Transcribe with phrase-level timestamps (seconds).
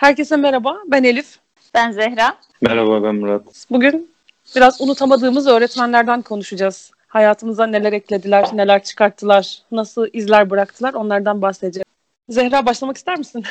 [0.00, 1.38] Herkese merhaba, ben Elif.
[1.74, 2.36] Ben Zehra.
[2.60, 3.42] Merhaba ben Murat.
[3.70, 4.10] Bugün
[4.56, 6.90] biraz unutamadığımız öğretmenlerden konuşacağız.
[7.06, 11.84] Hayatımıza neler eklediler, neler çıkarttılar, nasıl izler bıraktılar onlardan bahsedeceğiz.
[12.28, 13.44] Zehra başlamak ister misin?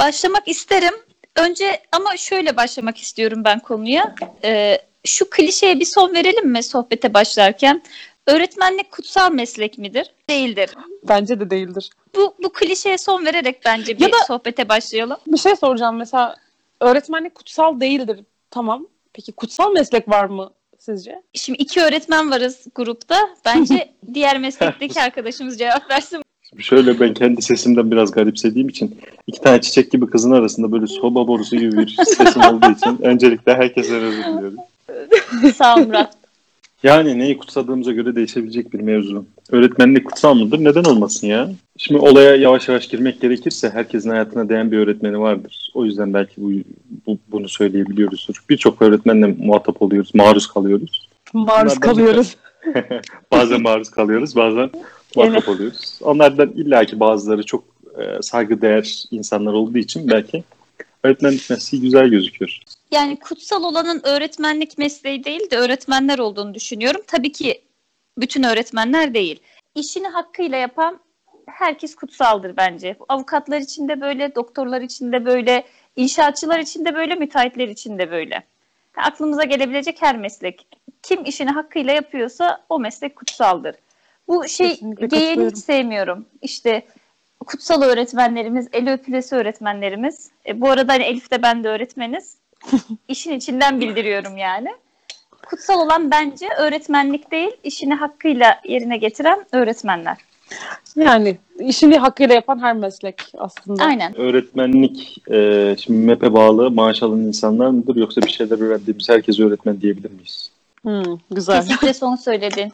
[0.00, 0.94] Başlamak isterim.
[1.36, 4.14] Önce ama şöyle başlamak istiyorum ben konuya.
[4.44, 7.82] Ee, şu klişeye bir son verelim mi sohbete başlarken?
[8.26, 10.06] Öğretmenlik kutsal meslek midir?
[10.30, 10.70] Değildir.
[11.08, 11.90] Bence de değildir.
[12.16, 15.16] Bu, bu klişeye son vererek bence bir Ya da- sohbete başlayalım.
[15.26, 16.36] Bir şey soracağım mesela
[16.80, 18.20] öğretmenlik kutsal değildir.
[18.50, 18.86] Tamam.
[19.12, 21.22] Peki kutsal meslek var mı sizce?
[21.34, 23.16] Şimdi iki öğretmen varız grupta.
[23.44, 26.22] Bence diğer meslekteki arkadaşımız cevap versin.
[26.58, 31.28] Şöyle ben kendi sesimden biraz garipsediğim için iki tane çiçek gibi kızın arasında böyle soba
[31.28, 34.56] borusu gibi bir sesim olduğu için öncelikle herkese özür diliyorum.
[35.56, 36.16] Sağ ol Murat.
[36.84, 39.26] Yani neyi kutsadığımıza göre değişebilecek bir mevzu.
[39.50, 40.64] Öğretmenlik kutsal mıdır?
[40.64, 41.50] Neden olmasın ya?
[41.78, 45.70] Şimdi olaya yavaş yavaş girmek gerekirse herkesin hayatına değen bir öğretmeni vardır.
[45.74, 46.50] O yüzden belki bu,
[47.06, 48.44] bu bunu söyleyebiliyoruzdur.
[48.50, 51.08] Birçok öğretmenle muhatap oluyoruz, maruz kalıyoruz.
[51.32, 52.36] Maruz Bunlardan kalıyoruz.
[53.32, 54.70] bazen maruz kalıyoruz, bazen
[55.16, 55.98] muhatap oluyoruz.
[56.02, 57.64] Onlardan illaki bazıları çok
[57.98, 60.44] e, saygıdeğer insanlar olduğu için belki
[61.04, 62.58] öğretmenlik mesleği güzel gözüküyor.
[62.90, 67.00] Yani kutsal olanın öğretmenlik mesleği değil de öğretmenler olduğunu düşünüyorum.
[67.06, 67.62] Tabii ki
[68.18, 69.40] bütün öğretmenler değil.
[69.74, 71.00] İşini hakkıyla yapan
[71.46, 72.96] herkes kutsaldır bence.
[73.08, 75.64] Avukatlar için de böyle, doktorlar için de böyle,
[75.96, 78.42] inşaatçılar için de böyle, müteahhitler için de böyle.
[78.96, 80.66] Aklımıza gelebilecek her meslek.
[81.02, 83.74] Kim işini hakkıyla yapıyorsa o meslek kutsaldır.
[84.28, 85.50] Bu şey Kesinlikle katılıyorum.
[85.50, 86.26] hiç sevmiyorum.
[86.42, 86.82] İşte
[87.46, 90.30] kutsal öğretmenlerimiz, el öpülesi öğretmenlerimiz.
[90.46, 92.36] E, bu arada hani Elif de ben de öğretmeniz.
[93.08, 94.68] İşin içinden bildiriyorum yani.
[95.46, 100.16] Kutsal olan bence öğretmenlik değil, işini hakkıyla yerine getiren öğretmenler.
[100.96, 103.84] Yani işini hakkıyla yapan her meslek aslında.
[103.84, 104.18] Aynen.
[104.18, 109.80] Öğretmenlik e, şimdi MEP'e bağlı maaş alan insanlar mıdır yoksa bir şeyler öğrendiğimiz herkes öğretmen
[109.80, 110.50] diyebilir miyiz?
[110.82, 111.60] Hmm, güzel.
[111.60, 112.72] Kesinlikle son söyledin.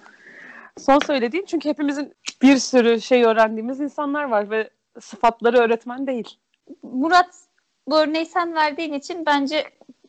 [0.80, 4.70] Son söylediğin çünkü hepimizin bir sürü şey öğrendiğimiz insanlar var ve
[5.00, 6.28] sıfatları öğretmen değil.
[6.82, 7.28] Murat
[7.88, 9.64] bu örneği sen verdiğin için bence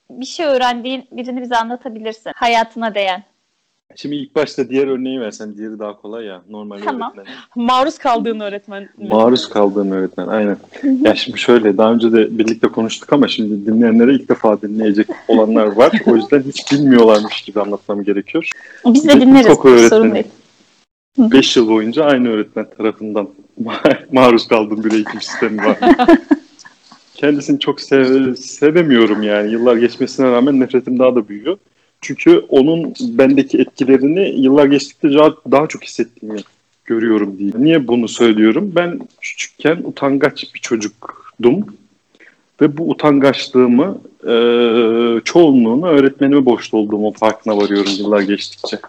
[0.09, 2.31] bir şey öğrendiğin birini bize anlatabilirsin.
[2.35, 3.23] Hayatına değen.
[3.95, 7.13] Şimdi ilk başta diğer örneği versen diğeri daha kolay ya normal Tamam.
[7.15, 7.35] öğretmen.
[7.55, 8.89] Maruz kaldığın öğretmen.
[8.97, 10.57] Maruz kaldığım öğretmen aynen.
[11.01, 15.65] ya şimdi şöyle daha önce de birlikte konuştuk ama şimdi dinleyenlere ilk defa dinleyecek olanlar
[15.65, 15.91] var.
[16.07, 18.49] O yüzden hiç bilmiyorlarmış gibi anlatmam gerekiyor.
[18.85, 19.89] Biz de dinleriz.
[19.89, 20.27] Sorun değil.
[21.17, 23.29] 5 yıl boyunca aynı öğretmen tarafından
[23.63, 25.77] ma- maruz kaldığım bir eğitim sistemi var.
[27.15, 29.51] Kendisini çok sev- sevemiyorum yani.
[29.51, 31.57] Yıllar geçmesine rağmen nefretim daha da büyüyor.
[32.01, 36.39] Çünkü onun bendeki etkilerini yıllar geçtikçe daha, daha çok hissettiğimi
[36.85, 37.51] görüyorum diye.
[37.57, 38.71] Niye bunu söylüyorum?
[38.75, 41.65] Ben küçükken utangaç bir çocuktum.
[42.61, 44.33] Ve bu utangaçlığımı e,
[45.23, 48.79] çoğunluğunu öğretmenime borçlu olduğumu farkına varıyorum yıllar geçtikçe.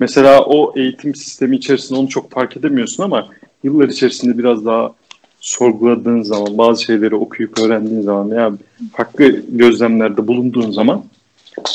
[0.00, 3.28] Mesela o eğitim sistemi içerisinde onu çok fark edemiyorsun ama
[3.64, 4.94] yıllar içerisinde biraz daha
[5.40, 8.52] sorguladığın zaman, bazı şeyleri okuyup öğrendiğin zaman veya
[8.92, 11.04] farklı gözlemlerde bulunduğun zaman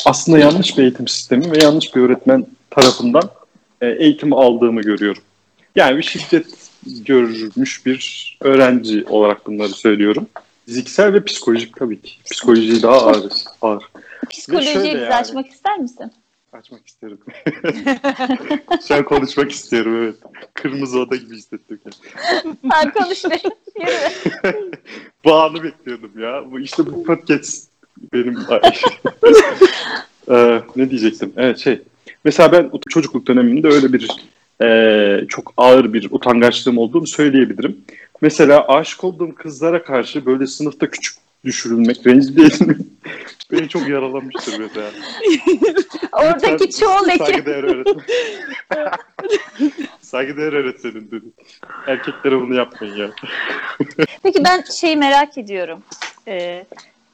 [0.06, 3.30] aslında yanlış bir eğitim sistemi ve yanlış bir öğretmen tarafından
[3.80, 5.22] e, eğitim aldığımı görüyorum.
[5.76, 6.46] Yani bir şiddet
[6.86, 10.26] görmüş bir öğrenci olarak bunları söylüyorum.
[10.66, 12.12] Fiziksel ve psikolojik tabii ki.
[12.30, 13.32] Psikolojiyi daha ağır.
[13.62, 13.84] ağır.
[14.30, 15.14] Psikolojiyi bize yani.
[15.14, 16.12] açmak ister misin?
[16.52, 17.18] Açmak isterim.
[18.88, 20.16] Şu an konuşmak istiyorum evet.
[20.54, 21.80] Kırmızı oda gibi hissettim.
[21.84, 22.70] kendimi.
[22.70, 23.24] Ha konuş.
[23.24, 24.70] Yürü.
[25.24, 26.44] Bu anı bekliyordum ya.
[26.50, 27.68] Bu işte bu podcast
[28.12, 28.38] benim
[30.30, 31.32] Ee, ne diyecektim?
[31.36, 31.82] Evet şey.
[32.24, 34.08] Mesela ben çocukluk döneminde öyle bir
[34.62, 37.84] e, çok ağır bir utangaçlığım olduğunu söyleyebilirim.
[38.20, 42.76] Mesela aşık olduğum kızlara karşı böyle sınıfta küçük düşürülmek, rencide edilmek
[43.52, 44.90] beni çok yaralamıştır mesela.
[46.12, 47.24] Oradaki çoğu leke.
[47.24, 48.04] Saygıdeğer öğretmen.
[50.00, 51.26] Saygıdeğer öğretmenim dedi.
[51.86, 53.10] Erkeklere bunu yapmayın ya.
[54.22, 55.82] Peki ben şeyi merak ediyorum.
[56.28, 56.64] Ee,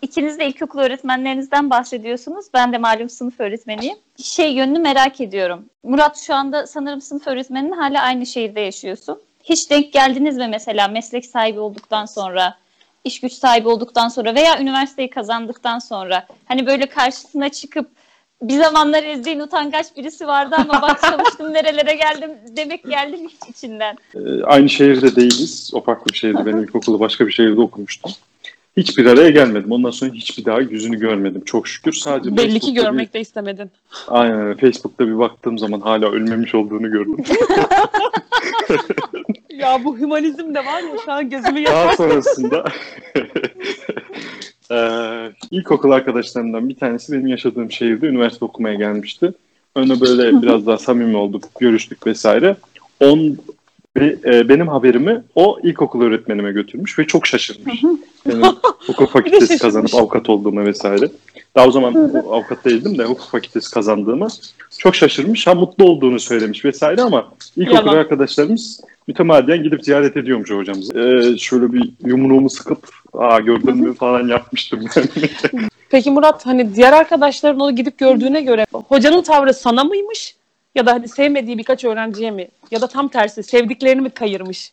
[0.02, 2.46] ikiniz de ilkokul öğretmenlerinizden bahsediyorsunuz.
[2.54, 3.98] Ben de malum sınıf öğretmeniyim.
[4.22, 5.64] Şey yönünü merak ediyorum.
[5.82, 9.20] Murat şu anda sanırım sınıf öğretmeninin hala aynı şehirde yaşıyorsun.
[9.44, 12.58] Hiç denk geldiniz mi mesela meslek sahibi olduktan sonra,
[13.04, 17.90] iş güç sahibi olduktan sonra veya üniversiteyi kazandıktan sonra hani böyle karşısına çıkıp
[18.42, 23.56] bir zamanlar ezdiğin utangaç birisi vardı ama bak çalıştım nerelere geldim demek geldi mi hiç
[23.56, 23.96] içinden?
[24.14, 25.70] Ee, aynı şehirde değiliz.
[25.74, 26.46] O farklı bir şehirde.
[26.46, 28.12] Ben ilkokulu başka bir şehirde okumuştum.
[28.78, 29.72] Hiçbir araya gelmedim.
[29.72, 31.42] Ondan sonra hiçbir daha yüzünü görmedim.
[31.44, 31.92] Çok şükür.
[31.92, 33.64] Sadece Belli ki görmek de istemedin.
[33.64, 33.70] Bir,
[34.08, 34.60] aynen öyle.
[34.60, 37.16] Facebook'ta bir baktığım zaman hala ölmemiş olduğunu gördüm.
[39.58, 41.92] Ya bu hümanizm de var ya şu an gözümü Daha yakar.
[41.92, 42.64] sonrasında
[44.70, 49.32] Ee, ilkokul arkadaşlarımdan bir tanesi benim yaşadığım şehirde üniversite okumaya gelmişti.
[49.74, 52.56] Önce böyle biraz daha samimi olduk, görüştük vesaire.
[53.00, 53.38] On
[54.00, 57.82] e, benim haberimi o ilkokul öğretmenime götürmüş ve çok şaşırmış.
[58.28, 58.42] Benim
[58.86, 61.08] hukuk fakültesi kazanıp avukat olduğuma vesaire.
[61.56, 61.94] Daha o zaman
[62.30, 64.28] avukat değildim de hukuk fakültesi kazandığımı
[64.78, 65.46] çok şaşırmış.
[65.46, 70.98] Ha mutlu olduğunu söylemiş vesaire ama ilkokul arkadaşlarımız mütemadiyen gidip ziyaret ediyormuş hocamızı.
[70.98, 74.84] Ee, şöyle bir yumruğumu sıkıp aa gördün mü falan yapmıştım.
[75.90, 80.36] Peki Murat hani diğer arkadaşların onu gidip gördüğüne göre hocanın tavrı sana mıymış?
[80.74, 82.48] Ya da hani sevmediği birkaç öğrenciye mi?
[82.70, 84.72] Ya da tam tersi sevdiklerini mi kayırmış?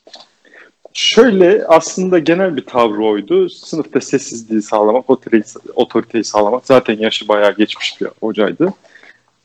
[0.95, 3.49] Şöyle aslında genel bir tavrı oydu.
[3.49, 5.43] Sınıfta sessizliği sağlamak, otoriteyi,
[5.75, 6.65] otoriteyi sağlamak.
[6.65, 8.73] Zaten yaşı bayağı geçmiş bir hocaydı.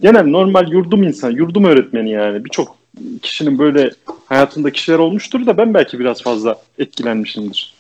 [0.01, 2.45] Genel normal yurdum insan, yurdum öğretmeni yani.
[2.45, 2.77] Birçok
[3.23, 3.91] kişinin böyle
[4.27, 7.75] hayatında kişiler olmuştur da ben belki biraz fazla etkilenmişimdir.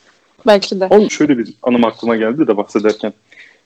[0.46, 0.86] Belki de.
[0.86, 3.12] Onun şöyle bir anım aklıma geldi de bahsederken.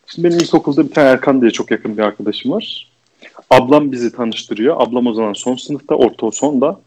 [0.06, 2.88] Şimdi benim ilkokulda bir tane Erkan diye çok yakın bir arkadaşım var.
[3.50, 4.76] Ablam bizi tanıştırıyor.
[4.78, 6.80] Ablam o zaman son sınıfta, orta sonda.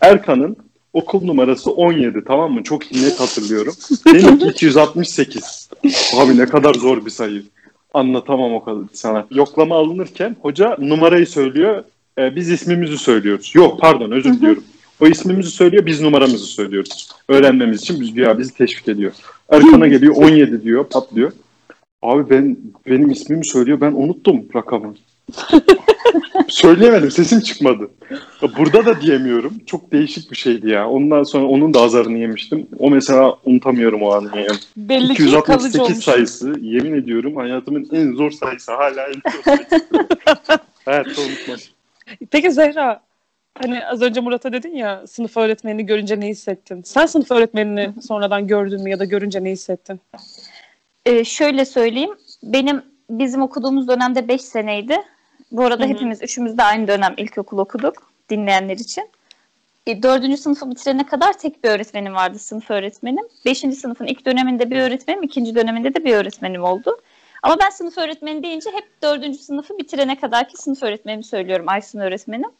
[0.00, 0.56] Erkan'ın
[0.92, 2.62] okul numarası 17 tamam mı?
[2.62, 3.74] Çok net hatırlıyorum.
[4.06, 5.68] Benimki 268.
[6.16, 7.42] Abi ne kadar zor bir sayı.
[7.94, 9.26] Anlatamam o kadar sana.
[9.30, 11.84] Yoklama alınırken hoca numarayı söylüyor.
[12.18, 13.52] e, biz ismimizi söylüyoruz.
[13.54, 14.64] Yok pardon özür diliyorum.
[15.00, 17.08] O ismimizi söylüyor, biz numaramızı söylüyoruz.
[17.28, 19.12] Öğrenmemiz için biz güya bizi teşvik ediyor.
[19.48, 21.32] Erkan'a geliyor 17 diyor, patlıyor.
[22.02, 22.56] Abi ben
[22.86, 24.94] benim ismimi söylüyor, ben unuttum rakamı.
[26.48, 27.90] Söyleyemedim, sesim çıkmadı.
[28.58, 29.58] Burada da diyemiyorum.
[29.66, 30.88] Çok değişik bir şeydi ya.
[30.88, 32.68] Ondan sonra onun da azarını yemiştim.
[32.78, 34.58] O mesela unutamıyorum o anı yani.
[34.76, 36.04] Belli ki kalıcı 268 olmuş.
[36.04, 38.72] sayısı yemin ediyorum hayatımın en zor sayısı.
[38.72, 39.88] Hala en zor sayısı.
[40.84, 41.56] Hayatta unutmam.
[42.30, 43.00] Peki Zehra
[43.58, 46.82] hani az önce Murat'a dedin ya sınıf öğretmenini görünce ne hissettin?
[46.82, 50.00] Sen sınıf öğretmenini sonradan gördün mü ya da görünce ne hissettin?
[51.06, 52.10] Ee, şöyle söyleyeyim.
[52.42, 54.96] Benim bizim okuduğumuz dönemde 5 seneydi.
[55.52, 55.92] Bu arada Hı hı.
[55.92, 59.10] hepimiz üçümüz de aynı dönem ilkokul okuduk dinleyenler için.
[59.86, 63.28] E, dördüncü sınıfı bitirene kadar tek bir öğretmenim vardı sınıf öğretmenim.
[63.44, 67.00] Beşinci sınıfın ilk döneminde bir öğretmenim, ikinci döneminde de bir öğretmenim oldu.
[67.42, 71.98] Ama ben sınıf öğretmeni deyince hep dördüncü sınıfı bitirene kadar ki sınıf öğretmenimi söylüyorum Aysun
[71.98, 72.50] öğretmenim.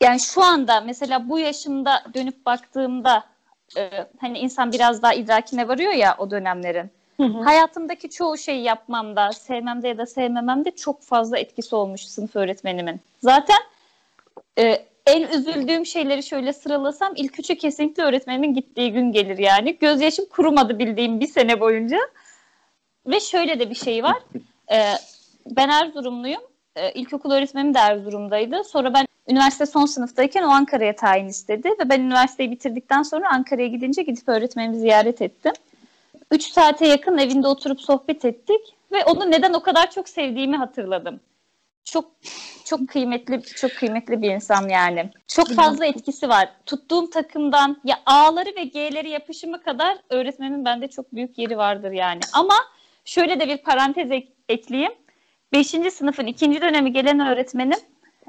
[0.00, 3.24] Yani şu anda mesela bu yaşımda dönüp baktığımda
[3.76, 6.90] e, hani insan biraz daha idrakine varıyor ya o dönemlerin.
[7.44, 13.00] Hayatımdaki çoğu şeyi yapmamda, sevmemde ya da sevmememde çok fazla etkisi olmuş sınıf öğretmenimin.
[13.22, 13.58] Zaten
[14.58, 19.76] e, en üzüldüğüm şeyleri şöyle sıralasam ilk üçü kesinlikle öğretmenimin gittiği gün gelir yani.
[19.76, 21.98] Gözyaşım kurumadı bildiğim bir sene boyunca.
[23.06, 24.18] Ve şöyle de bir şey var.
[24.72, 24.78] E,
[25.46, 26.42] ben Erzurumluyum.
[26.76, 28.64] E, ilkokul öğretmenim de Erzurum'daydı.
[28.64, 31.68] Sonra ben üniversite son sınıftayken o Ankara'ya tayin istedi.
[31.68, 35.52] Ve ben üniversiteyi bitirdikten sonra Ankara'ya gidince gidip öğretmenimi ziyaret ettim.
[36.30, 38.60] 3 saate yakın evinde oturup sohbet ettik
[38.92, 41.20] ve onu neden o kadar çok sevdiğimi hatırladım.
[41.84, 42.10] Çok
[42.64, 45.10] çok kıymetli çok kıymetli bir insan yani.
[45.26, 46.48] Çok fazla etkisi var.
[46.66, 52.20] Tuttuğum takımdan ya A'ları ve G'leri yapışıma kadar öğretmenin bende çok büyük yeri vardır yani.
[52.32, 52.54] Ama
[53.04, 54.92] şöyle de bir parantez ek- ekleyeyim.
[55.52, 55.66] 5.
[55.92, 57.78] sınıfın ikinci dönemi gelen öğretmenim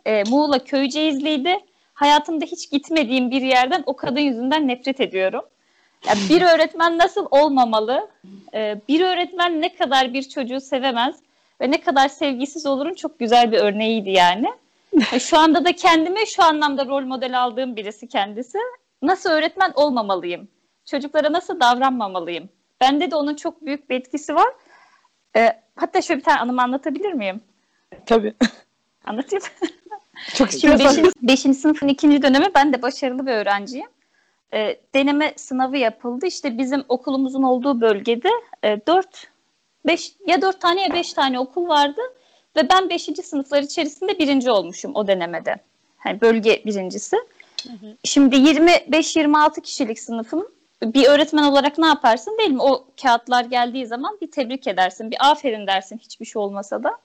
[0.05, 1.59] e, Muğla Köyceğizliydi.
[1.93, 5.41] Hayatımda hiç gitmediğim bir yerden o kadın yüzünden nefret ediyorum.
[6.05, 8.09] Ya bir öğretmen nasıl olmamalı?
[8.53, 11.15] Ee, bir öğretmen ne kadar bir çocuğu sevemez
[11.61, 14.47] ve ne kadar sevgisiz olurun çok güzel bir örneğiydi yani.
[15.13, 18.57] E, şu anda da kendime şu anlamda rol model aldığım birisi kendisi.
[19.01, 20.47] Nasıl öğretmen olmamalıyım?
[20.85, 22.49] Çocuklara nasıl davranmamalıyım?
[22.81, 24.49] Bende de onun çok büyük bir etkisi var.
[25.35, 27.41] Ee, hatta şöyle bir tane anımı anlatabilir miyim?
[28.05, 28.33] Tabii.
[29.05, 29.43] Anlatayım.
[30.35, 30.79] Çok Şimdi.
[30.79, 30.97] 5.
[31.21, 33.87] beşinci sınıfın ikinci dönemi ben de başarılı bir öğrenciyim.
[34.53, 36.25] E, deneme sınavı yapıldı.
[36.25, 38.29] İşte bizim okulumuzun olduğu bölgede
[38.63, 39.27] e, 4
[39.85, 42.01] 5 ya 4 tane ya 5 tane okul vardı
[42.55, 43.03] ve ben 5.
[43.03, 45.55] sınıflar içerisinde birinci olmuşum o denemede.
[46.05, 47.17] Yani bölge birincisi.
[48.03, 50.47] Şimdi 25-26 kişilik sınıfım
[50.83, 52.61] bir öğretmen olarak ne yaparsın değil mi?
[52.61, 56.97] O kağıtlar geldiği zaman bir tebrik edersin, bir aferin dersin hiçbir şey olmasa da.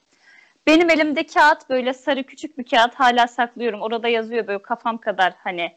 [0.67, 3.81] Benim elimde kağıt böyle sarı küçük bir kağıt hala saklıyorum.
[3.81, 5.71] Orada yazıyor böyle kafam kadar hani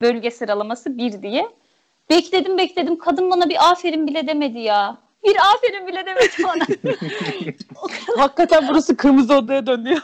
[0.00, 1.48] bölge sıralaması bir diye.
[2.10, 4.98] Bekledim bekledim kadın bana bir aferin bile demedi ya.
[5.24, 6.66] Bir aferin bile demedi bana.
[8.16, 10.02] Hakikaten burası kırmızı odaya dönüyor.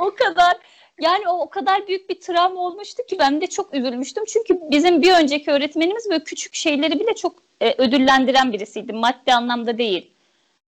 [0.00, 0.56] o kadar
[1.00, 4.24] yani o, o kadar büyük bir travma olmuştu ki ben de çok üzülmüştüm.
[4.24, 8.92] Çünkü bizim bir önceki öğretmenimiz böyle küçük şeyleri bile çok e, ödüllendiren birisiydi.
[8.92, 10.12] Maddi anlamda değil.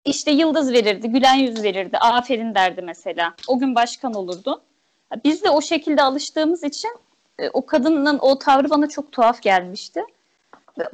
[0.04, 3.35] İşte yıldız verirdi, gülen yüz verirdi, aferin derdi mesela.
[3.49, 4.62] O gün başkan olurdu.
[5.25, 6.90] Biz de o şekilde alıştığımız için
[7.38, 10.04] e, o kadının o tavrı bana çok tuhaf gelmişti.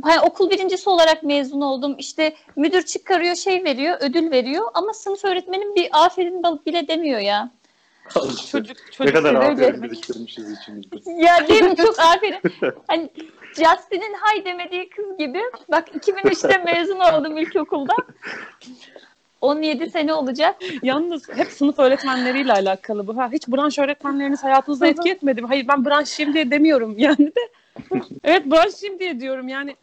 [0.03, 1.95] hani okul birincisi olarak mezun oldum.
[1.99, 7.51] İşte müdür çıkarıyor, şey veriyor, ödül veriyor ama sınıf öğretmenim bir aferin bile demiyor ya.
[8.51, 9.83] Çocuk, çocuk ne kadar aferin gezmek.
[9.83, 10.97] biriktirmişiz içimizde.
[11.13, 11.77] Ya değil mi?
[11.77, 12.41] Çok aferin.
[12.87, 13.11] Hani
[13.49, 15.41] Justin'in hay demediği kız gibi.
[15.71, 17.93] Bak 2003'te mezun oldum ilkokulda.
[19.41, 20.57] 17 sene olacak.
[20.83, 23.17] Yalnız hep sınıf öğretmenleriyle alakalı bu.
[23.17, 25.49] Ha, hiç branş öğretmenleriniz hayatınızda etki etmedi mi?
[25.49, 27.49] Hayır ben branşıyım diye demiyorum yani de.
[28.25, 29.77] evet branşıyım diye diyorum yani.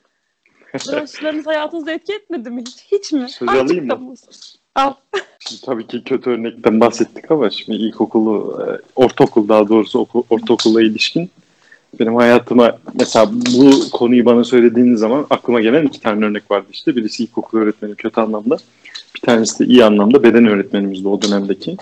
[0.91, 2.61] Branşlarınız hayatınızda etki etmedi mi?
[2.61, 3.29] Hiç, hiç mi?
[3.29, 3.89] Söz alayım Azıcık mı?
[3.89, 4.13] da mı.
[4.75, 4.93] Al.
[5.39, 10.81] Şimdi tabii ki kötü örnekten bahsettik ama şimdi ilkokulu, e, ortaokul daha doğrusu oku- ortaokula
[10.81, 11.29] ilişkin
[11.99, 16.95] benim hayatıma mesela bu konuyu bana söylediğiniz zaman aklıma gelen iki tane örnek vardı işte.
[16.95, 18.57] Birisi ilkokul öğretmeni kötü anlamda.
[19.15, 21.77] Bir tanesi de iyi anlamda beden öğretmenimizdi o dönemdeki.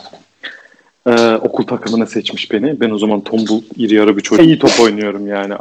[1.07, 2.79] Ee, okul takımına seçmiş beni.
[2.79, 4.45] Ben o zaman tombul, iri yarı bir çocuk.
[4.45, 5.53] İyi top oynuyorum yani.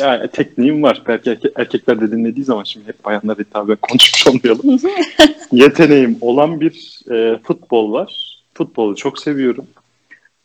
[0.00, 1.02] Yani tekniğim var.
[1.08, 4.80] Belki erke- erkekler de dinlediği zaman şimdi hep bayanlar hitaben konuşmuş olmayalım.
[5.52, 8.38] Yeteneğim olan bir e, futbol var.
[8.54, 9.66] Futbolu çok seviyorum.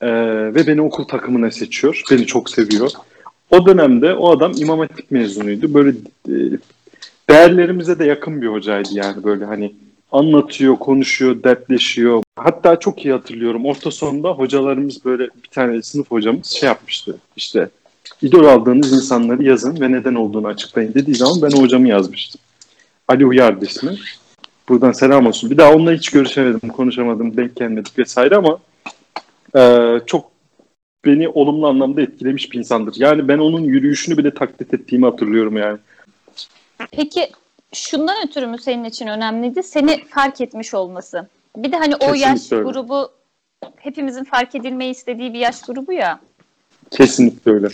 [0.01, 0.07] Ee,
[0.55, 2.01] ve beni okul takımına seçiyor.
[2.11, 2.91] Beni çok seviyor.
[3.51, 5.73] O dönemde o adam İmam Hatip mezunuydu.
[5.73, 5.89] Böyle
[6.29, 6.35] e,
[7.29, 9.73] değerlerimize de yakın bir hocaydı yani böyle hani
[10.11, 12.23] anlatıyor, konuşuyor, dertleşiyor.
[12.35, 13.65] Hatta çok iyi hatırlıyorum.
[13.65, 17.17] Orta sonda hocalarımız böyle bir tane sınıf hocamız şey yapmıştı.
[17.35, 17.69] İşte
[18.21, 22.41] idol aldığınız insanları yazın ve neden olduğunu açıklayın dediği zaman ben o hocamı yazmıştım.
[23.07, 23.97] Ali Uyar'dı ismi.
[24.69, 25.51] Buradan selam olsun.
[25.51, 28.59] Bir daha onunla hiç görüşemedim, konuşamadım, denk gelmedik vesaire ama
[29.55, 30.31] e, çok
[31.05, 32.95] beni olumlu anlamda etkilemiş bir insandır.
[32.97, 35.77] Yani ben onun yürüyüşünü bile taklit ettiğimi hatırlıyorum yani.
[36.91, 37.29] Peki
[37.73, 39.63] şundan ötürü mü senin için önemliydi?
[39.63, 41.27] Seni fark etmiş olması.
[41.57, 42.63] Bir de hani o Kesinlikle yaş öyle.
[42.63, 43.11] grubu
[43.75, 46.19] hepimizin fark edilmeyi istediği bir yaş grubu ya.
[46.91, 47.67] Kesinlikle öyle.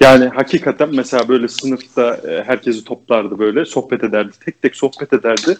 [0.00, 4.32] Yani hakikaten mesela böyle sınıfta e, herkesi toplardı böyle sohbet ederdi.
[4.44, 5.56] Tek tek sohbet ederdi.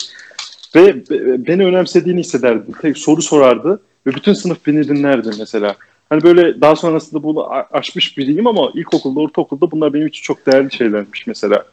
[0.75, 2.73] Ve be- beni önemsediğini hissederdi.
[2.83, 5.77] Tek soru sorardı ve bütün sınıf beni dinlerdi mesela.
[6.09, 10.73] Hani böyle daha sonrasında bunu aşmış biriyim ama ilkokulda, ortaokulda bunlar benim için çok değerli
[10.73, 11.65] şeylermiş mesela.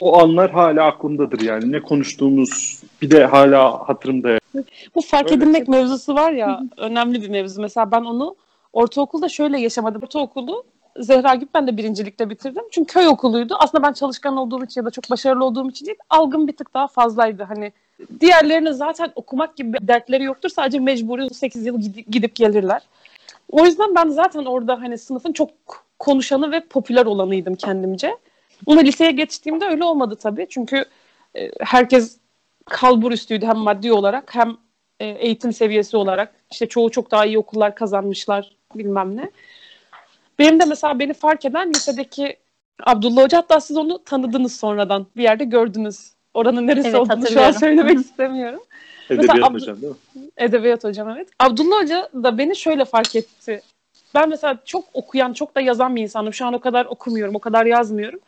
[0.00, 1.72] O anlar hala aklımdadır yani.
[1.72, 4.38] Ne konuştuğumuz bir de hala hatırımda.
[4.94, 5.34] Bu fark Öyle.
[5.34, 7.60] edilmek mevzusu var ya önemli bir mevzu.
[7.60, 8.36] Mesela ben onu
[8.72, 10.02] ortaokulda şöyle yaşamadım.
[10.02, 10.64] Ortaokulu
[10.96, 12.62] Zehra gibi ben de birincilikte bitirdim.
[12.70, 13.56] Çünkü köy okuluydu.
[13.58, 16.74] Aslında ben çalışkan olduğum için ya da çok başarılı olduğum için değil, algım bir tık
[16.74, 17.42] daha fazlaydı.
[17.42, 17.72] Hani
[18.20, 20.48] diğerlerinin zaten okumak gibi dertleri yoktur.
[20.48, 21.80] Sadece mecburi 8 yıl
[22.10, 22.82] gidip gelirler.
[23.50, 25.50] O yüzden ben zaten orada hani sınıfın çok
[25.98, 28.16] konuşanı ve popüler olanıydım kendimce.
[28.66, 30.46] Ama liseye geçtiğimde öyle olmadı tabii.
[30.50, 30.84] Çünkü
[31.36, 32.16] e, herkes
[32.66, 34.56] kalbur üstüydü hem maddi olarak hem
[35.00, 36.34] e, eğitim seviyesi olarak.
[36.50, 39.30] İşte çoğu çok daha iyi okullar kazanmışlar bilmem ne.
[40.38, 42.36] Benim de mesela beni fark eden lisedeki
[42.86, 45.06] Abdullah Hoca hatta siz onu tanıdınız sonradan.
[45.16, 46.12] Bir yerde gördünüz.
[46.34, 48.60] Oranın neresi Evet, olduğunu şu an söylemek istemiyorum.
[49.10, 50.22] Edebiyat Abd- hocam değil mi?
[50.36, 51.28] Edebiyat hocam evet.
[51.38, 53.62] Abdullah Hoca da beni şöyle fark etti.
[54.14, 56.34] Ben mesela çok okuyan, çok da yazan bir insanım.
[56.34, 58.20] Şu an o kadar okumuyorum, o kadar yazmıyorum.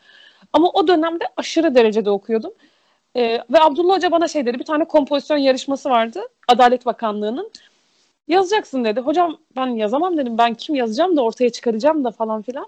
[0.52, 2.52] Ama o dönemde aşırı derecede okuyordum.
[3.16, 7.50] Ee, ve Abdullah Hoca bana şey dedi, bir tane kompozisyon yarışması vardı Adalet Bakanlığı'nın.
[8.28, 9.00] Yazacaksın dedi.
[9.00, 10.38] Hocam ben yazamam dedim.
[10.38, 12.66] Ben kim yazacağım da ortaya çıkaracağım da falan filan.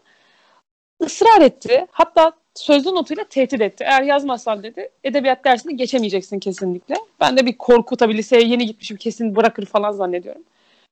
[1.00, 1.86] Israr etti.
[1.90, 3.84] Hatta sözlü notuyla tehdit etti.
[3.84, 6.94] Eğer yazmazsan dedi edebiyat dersini geçemeyeceksin kesinlikle.
[7.20, 10.42] Ben de bir korku tabii liseye yeni gitmişim kesin bırakır falan zannediyorum.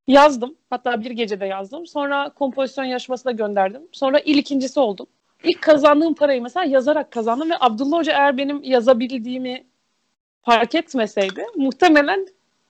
[0.06, 0.56] Yazdım.
[0.70, 1.86] Hatta bir gecede yazdım.
[1.86, 3.82] Sonra kompozisyon yarışmasına gönderdim.
[3.92, 5.06] Sonra il ikincisi oldum.
[5.44, 9.64] İlk kazandığım parayı mesela yazarak kazandım ve Abdullah Hoca eğer benim yazabildiğimi
[10.42, 12.26] fark etmeseydi muhtemelen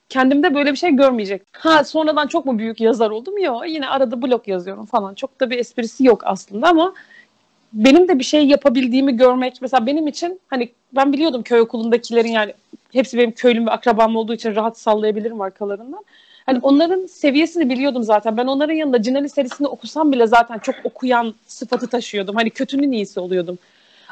[0.08, 1.42] kendimde böyle bir şey görmeyecek.
[1.52, 3.38] Ha sonradan çok mu büyük yazar oldum?
[3.38, 5.14] Yok yine arada blog yazıyorum falan.
[5.14, 6.94] Çok da bir esprisi yok aslında ama
[7.72, 12.54] benim de bir şey yapabildiğimi görmek mesela benim için hani ben biliyordum köy okulundakilerin yani
[12.92, 16.04] hepsi benim köylüm ve akrabam olduğu için rahat sallayabilirim arkalarından.
[16.46, 18.36] Hani onların seviyesini biliyordum zaten.
[18.36, 22.36] Ben onların yanında Cinali serisini okusam bile zaten çok okuyan sıfatı taşıyordum.
[22.36, 23.58] Hani kötünün iyisi oluyordum.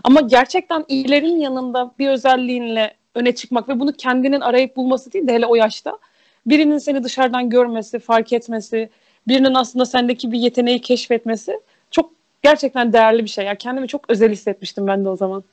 [0.04, 5.32] Ama gerçekten iyilerin yanında bir özelliğinle öne çıkmak ve bunu kendinin arayıp bulması değil de
[5.32, 5.99] hele o yaşta
[6.46, 8.90] birinin seni dışarıdan görmesi, fark etmesi,
[9.28, 11.60] birinin aslında sendeki bir yeteneği keşfetmesi
[11.90, 13.44] çok gerçekten değerli bir şey.
[13.44, 15.44] Yani kendimi çok özel hissetmiştim ben de o zaman.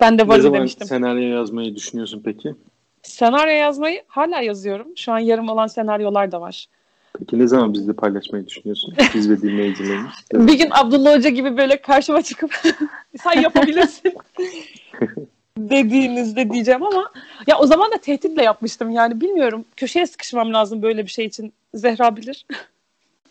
[0.00, 0.86] Ben de Ne varım zaman demiştim.
[0.86, 2.54] senaryo yazmayı düşünüyorsun peki?
[3.02, 4.86] Senaryo yazmayı hala yazıyorum.
[4.96, 6.68] Şu an yarım olan senaryolar da var.
[7.18, 8.94] Peki ne zaman bizle paylaşmayı düşünüyorsun?
[9.14, 10.12] Biz ve dinleyicilerimiz.
[10.34, 12.54] Bir gün Abdullah Hoca gibi böyle karşıma çıkıp
[13.22, 14.14] sen yapabilirsin
[15.58, 17.10] dediğinizde diyeceğim ama
[17.46, 19.64] ya o zaman da tehditle yapmıştım yani bilmiyorum.
[19.76, 21.52] Köşeye sıkışmam lazım böyle bir şey için.
[21.74, 22.46] Zehra bilir.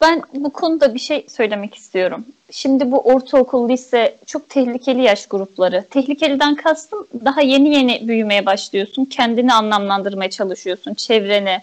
[0.02, 2.26] Ben bu konuda bir şey söylemek istiyorum.
[2.52, 5.86] Şimdi bu ortaokul, lise çok tehlikeli yaş grupları.
[5.90, 9.06] Tehlikeliden kastım daha yeni yeni büyümeye başlıyorsun.
[9.06, 11.58] Kendini anlamlandırmaya çalışıyorsun, çevreni,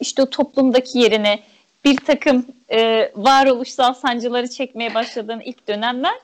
[0.00, 1.38] işte o toplumdaki yerini,
[1.84, 6.14] bir takım e, varoluşsal sancıları çekmeye başladığın ilk dönemler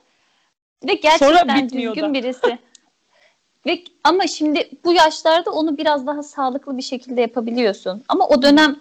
[0.87, 2.57] ve gerçekten düzgün birisi.
[3.65, 8.03] Ve ama şimdi bu yaşlarda onu biraz daha sağlıklı bir şekilde yapabiliyorsun.
[8.07, 8.75] Ama o dönem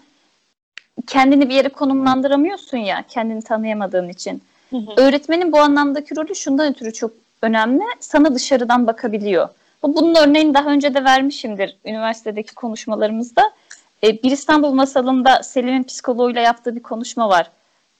[1.06, 4.42] kendini bir yere konumlandıramıyorsun ya kendini tanıyamadığın için.
[4.70, 4.92] Hı hı.
[4.96, 7.10] Öğretmenin bu anlamdaki rolü şundan ötürü çok
[7.42, 7.82] önemli.
[8.00, 9.48] Sana dışarıdan bakabiliyor.
[9.82, 13.52] Bunun örneğini daha önce de vermişimdir üniversitedeki konuşmalarımızda.
[14.04, 17.50] Ee, bir İstanbul masalında Selim'in psikoloğuyla yaptığı bir konuşma var.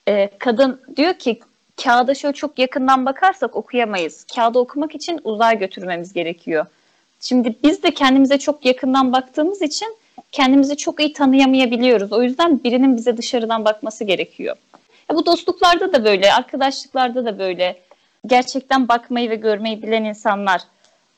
[0.09, 1.41] Ee, kadın diyor ki
[1.85, 4.25] kağıda şöyle çok yakından bakarsak okuyamayız.
[4.35, 6.67] Kağıdı okumak için uzağa götürmemiz gerekiyor.
[7.21, 9.97] Şimdi biz de kendimize çok yakından baktığımız için
[10.33, 12.13] kendimizi çok iyi tanıyamayabiliyoruz.
[12.13, 14.57] O yüzden birinin bize dışarıdan bakması gerekiyor.
[15.11, 17.81] Ya bu dostluklarda da böyle, arkadaşlıklarda da böyle.
[18.27, 20.63] Gerçekten bakmayı ve görmeyi bilen insanlar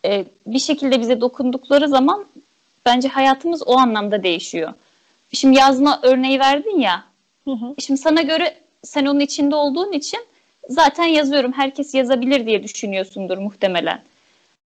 [0.04, 2.26] e, bir şekilde bize dokundukları zaman
[2.87, 4.73] bence hayatımız o anlamda değişiyor.
[5.33, 7.04] Şimdi yazma örneği verdin ya.
[7.45, 7.75] Hı hı.
[7.78, 10.21] Şimdi sana göre sen onun içinde olduğun için
[10.69, 11.52] zaten yazıyorum.
[11.52, 14.02] Herkes yazabilir diye düşünüyorsundur muhtemelen.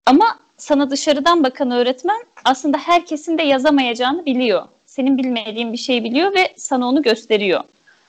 [0.07, 4.69] Ama sana dışarıdan bakan öğretmen aslında herkesin de yazamayacağını biliyor.
[4.87, 7.61] Senin bilmediğin bir şey biliyor ve sana onu gösteriyor.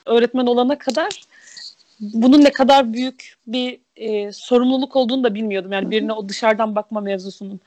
[0.06, 1.22] Öğretmen olana kadar
[2.00, 5.72] bunun ne kadar büyük bir e, sorumluluk olduğunu da bilmiyordum.
[5.72, 7.60] Yani birine o dışarıdan bakma mevzusunun.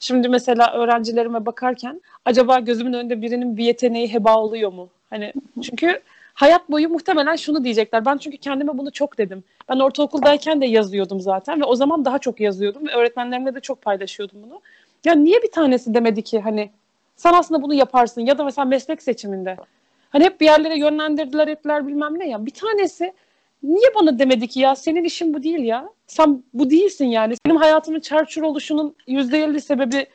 [0.00, 4.88] Şimdi mesela öğrencilerime bakarken acaba gözümün önünde birinin bir yeteneği heba oluyor mu?
[5.10, 6.00] Hani çünkü
[6.34, 8.04] hayat boyu muhtemelen şunu diyecekler.
[8.04, 9.44] Ben çünkü kendime bunu çok dedim.
[9.68, 13.82] Ben ortaokuldayken de yazıyordum zaten ve o zaman daha çok yazıyordum ve öğretmenlerimle de çok
[13.82, 14.60] paylaşıyordum bunu.
[15.04, 16.70] Ya niye bir tanesi demedi ki hani
[17.16, 19.56] sen aslında bunu yaparsın ya da mesela meslek seçiminde.
[20.10, 22.46] Hani hep bir yerlere yönlendirdiler ettiler bilmem ne ya.
[22.46, 23.12] Bir tanesi
[23.62, 25.88] niye bana demedi ki ya senin işin bu değil ya.
[26.06, 27.34] Sen bu değilsin yani.
[27.46, 30.06] Benim hayatımın çarçur oluşunun %50 sebebi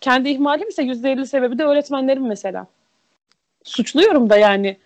[0.00, 2.66] kendi ihmalim ise %50 sebebi de öğretmenlerim mesela.
[3.64, 4.76] Suçluyorum da yani.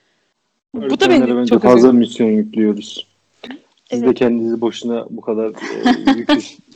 [0.74, 1.96] Bu da beni çok fazla üzüldüm.
[1.96, 3.06] misyon yüklüyoruz.
[3.90, 4.09] Siz evet.
[4.09, 6.30] de kendinizi boşuna bu kadar e, yük,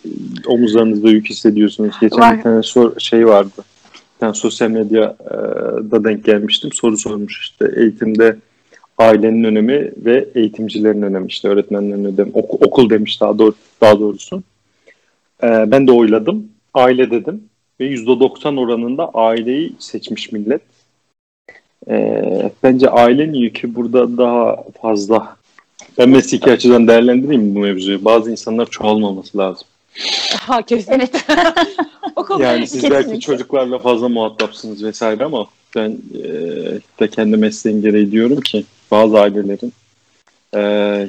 [0.47, 1.95] omuzlarınızda yük hissediyorsunuz.
[2.01, 2.39] Geçen Var.
[2.39, 3.65] bir tane sor, şey vardı.
[3.95, 6.73] Bir tane sosyal medyada denk gelmiştim.
[6.73, 8.37] Soru sormuş işte eğitimde
[8.99, 14.43] ailenin önemi ve eğitimcilerin önemi işte öğretmenlerin önemi ok- okul demiş daha doğru daha doğrusu.
[15.43, 16.49] Ee, ben de oyladım.
[16.75, 17.45] Aile dedim
[17.81, 20.63] ve %90 oranında aileyi seçmiş millet.
[21.89, 25.37] Ee, bence ailenin yükü burada daha fazla.
[25.99, 28.05] Ben mesleki açıdan değerlendireyim bu mevzuyu.
[28.05, 29.67] Bazı insanlar çoğalmaması lazım.
[30.41, 30.93] Ha kesin.
[30.93, 31.11] Evet.
[32.17, 33.11] o yani siz kesinlikle.
[33.11, 36.23] belki çocuklarla fazla muhatapsınız vesaire ama ben e,
[37.01, 39.73] de kendi mesleğim gereği diyorum ki bazı ailelerin
[40.55, 40.61] e,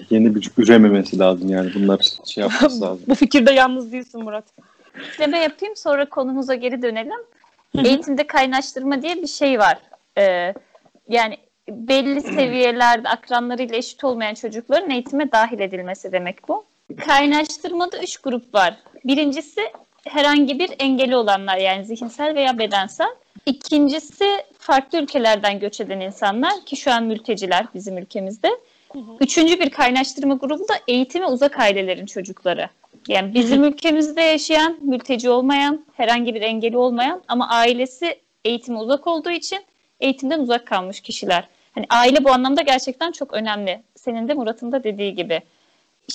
[0.09, 3.03] yeni bir ürememesi lazım yani bunlar şey yapması lazım.
[3.07, 4.45] bu fikirde yalnız değilsin Murat.
[5.19, 7.19] Deme yapayım sonra konumuza geri dönelim.
[7.83, 9.77] Eğitimde kaynaştırma diye bir şey var.
[10.17, 10.53] Ee,
[11.09, 11.37] yani
[11.69, 16.65] belli seviyelerde akranlarıyla eşit olmayan çocukların eğitime dahil edilmesi demek bu.
[17.05, 18.77] Kaynaştırmada üç grup var.
[19.05, 19.61] Birincisi
[20.07, 23.15] herhangi bir engeli olanlar yani zihinsel veya bedensel.
[23.45, 24.25] İkincisi
[24.59, 28.49] farklı ülkelerden göç eden insanlar ki şu an mülteciler bizim ülkemizde.
[29.19, 32.69] Üçüncü bir kaynaştırma grubu da eğitime uzak ailelerin çocukları.
[33.07, 39.29] Yani bizim ülkemizde yaşayan, mülteci olmayan, herhangi bir engeli olmayan ama ailesi eğitime uzak olduğu
[39.29, 39.59] için
[39.99, 41.47] eğitimden uzak kalmış kişiler.
[41.71, 43.83] Hani aile bu anlamda gerçekten çok önemli.
[43.95, 45.41] Senin de Murat'ın da dediği gibi.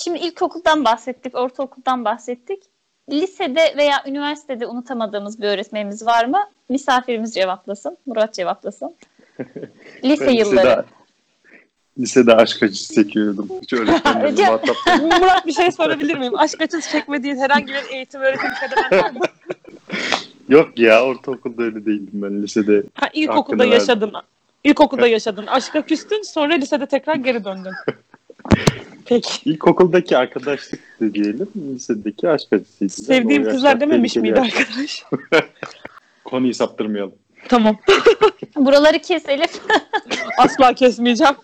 [0.03, 2.63] Şimdi ilkokuldan bahsettik, ortaokuldan bahsettik.
[3.11, 6.39] Lisede veya üniversitede unutamadığımız bir öğretmenimiz var mı?
[6.69, 7.97] Misafirimiz cevaplasın.
[8.05, 8.95] Murat cevaplasın.
[10.03, 10.67] Lise yılları.
[10.67, 10.85] Lisede,
[11.99, 13.49] lisede aşk acısı çekiyordum.
[13.61, 16.37] Hiç öğretmenlerim Murat bir şey sorabilir miyim?
[16.37, 18.49] Aşk acısı çekmediğin herhangi bir eğitim öğretim
[18.91, 19.19] var mı?
[20.51, 22.83] Yok ya ortaokulda öyle değildim ben lisede.
[22.93, 24.13] Ha, ilkokulda yaşadın.
[24.63, 25.47] İlkokulda yaşadın.
[25.47, 27.71] Aşka küstün sonra lisede tekrar geri döndün.
[29.05, 29.49] Peki.
[29.49, 31.49] İlkokuldaki arkadaşlık da diyelim.
[31.55, 32.91] Lisedeki aşk acısıydı.
[32.93, 35.03] Sevdiğim kızlar dememiş miydi arkadaş?
[36.23, 37.15] Konuyu saptırmayalım.
[37.47, 37.77] Tamam.
[38.55, 39.49] Buraları keselim.
[40.37, 41.35] Asla kesmeyeceğim.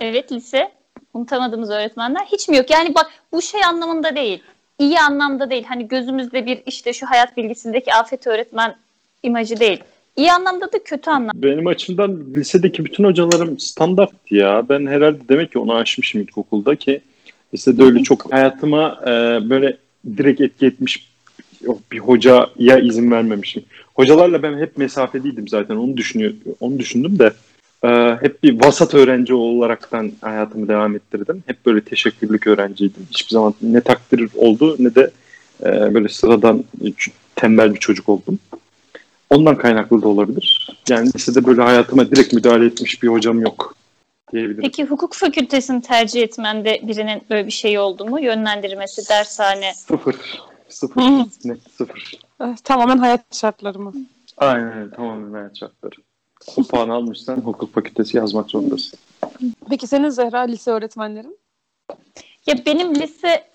[0.00, 0.72] evet lise.
[1.14, 2.70] Unutamadığımız öğretmenler hiç mi yok?
[2.70, 4.42] Yani bak bu şey anlamında değil
[4.78, 5.64] iyi anlamda değil.
[5.64, 8.76] Hani gözümüzde bir işte şu hayat bilgisindeki afet öğretmen
[9.22, 9.78] imajı değil.
[10.16, 11.42] İyi anlamda da kötü anlamda.
[11.42, 14.68] Benim açımdan lisedeki bütün hocalarım standart ya.
[14.68, 17.00] Ben herhalde demek ki onu aşmışım ilkokulda ki
[17.54, 19.10] lisede öyle çok hayatıma e,
[19.50, 19.76] böyle
[20.16, 21.14] direkt etki etmiş
[21.92, 23.64] bir hocaya izin vermemişim.
[23.94, 27.32] Hocalarla ben hep mesafeliydim zaten onu düşünüyor onu düşündüm de
[27.84, 31.42] Ee, hep bir vasat öğrenci olaraktan hayatımı devam ettirdim.
[31.46, 33.06] Hep böyle teşekkürlük öğrenciydim.
[33.10, 35.10] Hiçbir zaman ne takdir oldu ne de
[35.64, 36.64] e, böyle sıradan
[37.36, 38.38] tembel bir çocuk oldum.
[39.30, 40.76] Ondan kaynaklı da olabilir.
[40.88, 43.74] Yani lisede böyle hayatıma direkt müdahale etmiş bir hocam yok
[44.32, 44.62] diyebilirim.
[44.62, 48.20] Peki hukuk fakültesini tercih etmende birinin böyle bir şey oldu mu?
[48.20, 49.74] Yönlendirmesi, dershane.
[49.74, 50.16] Sıfır.
[50.68, 51.02] Sıfır.
[51.44, 52.18] Net sıfır.
[52.40, 53.92] Evet, tamamen hayat şartları mı?
[54.36, 54.90] Aynen.
[54.90, 55.94] Tamamen hayat şartları.
[56.56, 58.98] O puan almışsan hukuk fakültesi yazmak zorundasın.
[59.68, 61.38] Peki senin Zehra lise öğretmenlerin?
[62.46, 63.48] Ya benim lise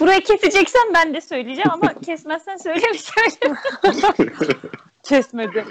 [0.00, 3.56] burayı keseceksen ben de söyleyeceğim ama kesmezsen söylemeyeceğim.
[5.02, 5.64] Kesmedi.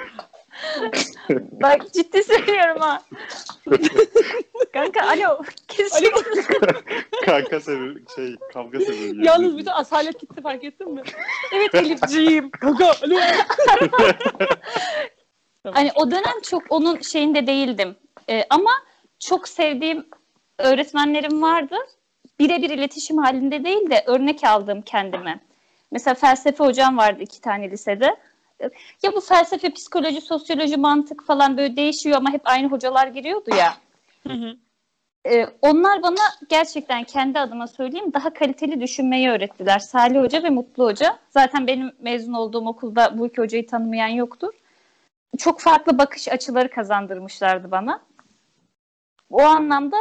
[1.52, 3.02] Bak ciddi söylüyorum ha.
[4.74, 6.44] Kanka alo kesiyor musun?
[7.26, 9.26] Kanka sebebi şey kavga sebebi.
[9.26, 11.02] Yalnız bütün asalet gitti fark ettin mi?
[11.54, 12.52] Evet Elifciğim.
[12.52, 13.20] Kanka alo.
[15.74, 17.96] Hani o dönem çok onun şeyinde değildim.
[18.30, 18.72] Ee, ama
[19.20, 20.08] çok sevdiğim
[20.58, 21.76] öğretmenlerim vardı.
[22.40, 25.40] Birebir iletişim halinde değil de örnek aldım kendime.
[25.92, 28.16] Mesela felsefe hocam vardı iki tane lisede.
[29.04, 33.74] Ya bu felsefe, psikoloji, sosyoloji, mantık falan böyle değişiyor ama hep aynı hocalar giriyordu ya.
[34.28, 34.58] Hı hı.
[35.26, 39.80] Ee, onlar bana gerçekten kendi adıma söyleyeyim daha kaliteli düşünmeyi öğrettiler.
[39.80, 41.20] Salih Hoca ve Mutlu Hoca.
[41.30, 44.54] Zaten benim mezun olduğum okulda bu iki hocayı tanımayan yoktur.
[45.38, 48.02] Çok farklı bakış açıları kazandırmışlardı bana.
[49.30, 49.98] O anlamda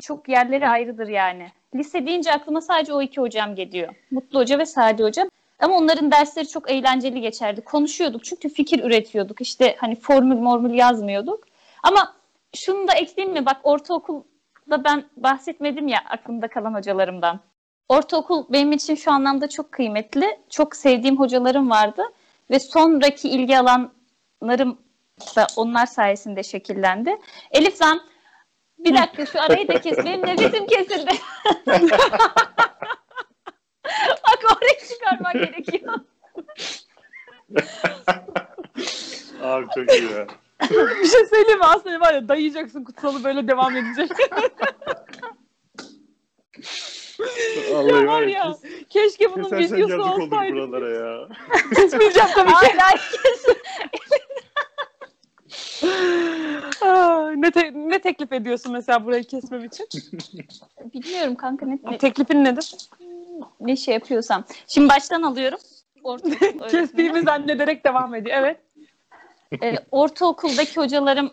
[0.00, 1.52] çok yerleri ayrıdır yani.
[1.74, 3.94] Lise deyince aklıma sadece o iki hocam geliyor.
[4.10, 5.30] Mutlu Hoca ve Salih Hoca.
[5.58, 7.60] Ama onların dersleri çok eğlenceli geçerdi.
[7.60, 9.40] Konuşuyorduk çünkü fikir üretiyorduk.
[9.40, 11.44] İşte hani formül mormül yazmıyorduk.
[11.82, 12.14] Ama
[12.54, 13.46] şunu da ekleyeyim mi?
[13.46, 17.40] Bak ortaokulda ben bahsetmedim ya aklımda kalan hocalarımdan.
[17.88, 20.38] Ortaokul benim için şu anlamda çok kıymetli.
[20.50, 22.02] Çok sevdiğim hocalarım vardı.
[22.50, 23.58] Ve sonraki ilgi
[24.42, 24.78] alanlarım
[25.36, 27.18] da onlar sayesinde şekillendi.
[27.50, 28.00] Elif sen
[28.78, 29.98] bir dakika şu arayı da kes.
[29.98, 31.10] Benim nefesim kesildi.
[34.24, 35.94] Bak orayı çıkarmak gerekiyor.
[39.42, 40.26] Abi çok iyi ya.
[41.02, 41.64] bir şey söyleyeyim mi?
[41.64, 44.10] Aslında var ya dayayacaksın kutsalı böyle devam edecek.
[47.72, 48.56] Vallahi var ya.
[48.90, 50.52] Keşke bunun videosu olsaydı.
[50.52, 51.28] buralara ya.
[51.74, 52.54] Kesmeyeceğim tabii ki.
[52.54, 53.46] Hayır hayır kes.
[57.36, 59.88] Ne, te- ne teklif ediyorsun mesela burayı kesmem için?
[60.94, 62.74] Bilmiyorum kanka ne, ne, Teklifin nedir?
[63.60, 64.44] ne şey yapıyorsam.
[64.66, 65.58] Şimdi baştan alıyorum.
[66.04, 66.70] Ortaokul öğretmeni.
[66.70, 68.36] Kestiğimi zannederek devam ediyor.
[68.38, 68.60] Evet.
[69.62, 71.30] Ee, ortaokuldaki hocalarım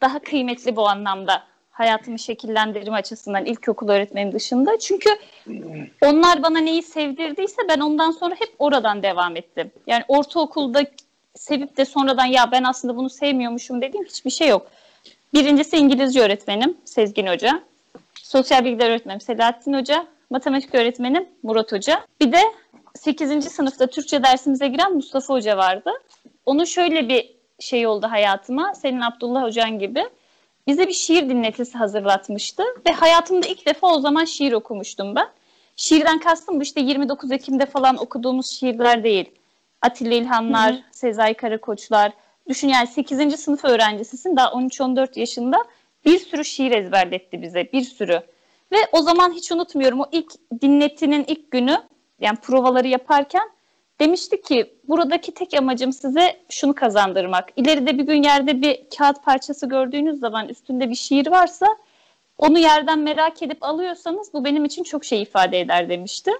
[0.00, 1.42] daha kıymetli bu anlamda.
[1.70, 4.78] Hayatımı şekillendirme açısından ilkokul öğretmenim dışında.
[4.78, 5.10] Çünkü
[6.02, 9.70] onlar bana neyi sevdirdiyse ben ondan sonra hep oradan devam ettim.
[9.86, 10.82] Yani ortaokulda
[11.34, 14.66] sevip de sonradan ya ben aslında bunu sevmiyormuşum dediğim hiçbir şey yok.
[15.34, 17.62] Birincisi İngilizce öğretmenim Sezgin Hoca.
[18.22, 20.06] Sosyal bilgiler öğretmenim Selahattin Hoca.
[20.30, 22.04] Matematik öğretmenim Murat Hoca.
[22.20, 22.40] Bir de
[22.94, 23.44] 8.
[23.44, 25.90] sınıfta Türkçe dersimize giren Mustafa Hoca vardı.
[26.46, 28.74] Onun şöyle bir şey oldu hayatıma.
[28.74, 30.04] Senin Abdullah Hocan gibi.
[30.66, 32.62] Bize bir şiir dinletisi hazırlatmıştı.
[32.88, 35.28] Ve hayatımda ilk defa o zaman şiir okumuştum ben.
[35.76, 39.30] Şiirden kastım bu işte 29 Ekim'de falan okuduğumuz şiirler değil.
[39.82, 40.82] Atilla İlhanlar, Hı hı.
[40.90, 42.12] Sezai Karakoçlar.
[42.48, 43.40] Düşün yani 8.
[43.40, 45.64] sınıf öğrencisisin daha 13-14 yaşında
[46.04, 48.22] bir sürü şiir ezberletti bize bir sürü.
[48.72, 51.76] Ve o zaman hiç unutmuyorum o ilk dinletinin ilk günü
[52.20, 53.50] yani provaları yaparken
[54.00, 57.48] demişti ki buradaki tek amacım size şunu kazandırmak.
[57.56, 61.66] İleride bir gün yerde bir kağıt parçası gördüğünüz zaman üstünde bir şiir varsa
[62.38, 66.30] onu yerden merak edip alıyorsanız bu benim için çok şey ifade eder demişti.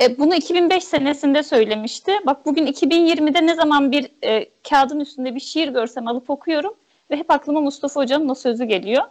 [0.00, 2.12] E, bunu 2005 senesinde söylemişti.
[2.26, 6.74] Bak bugün 2020'de ne zaman bir e, kağıdın üstünde bir şiir görsem alıp okuyorum
[7.10, 9.02] ve hep aklıma Mustafa Hoca'nın o sözü geliyor.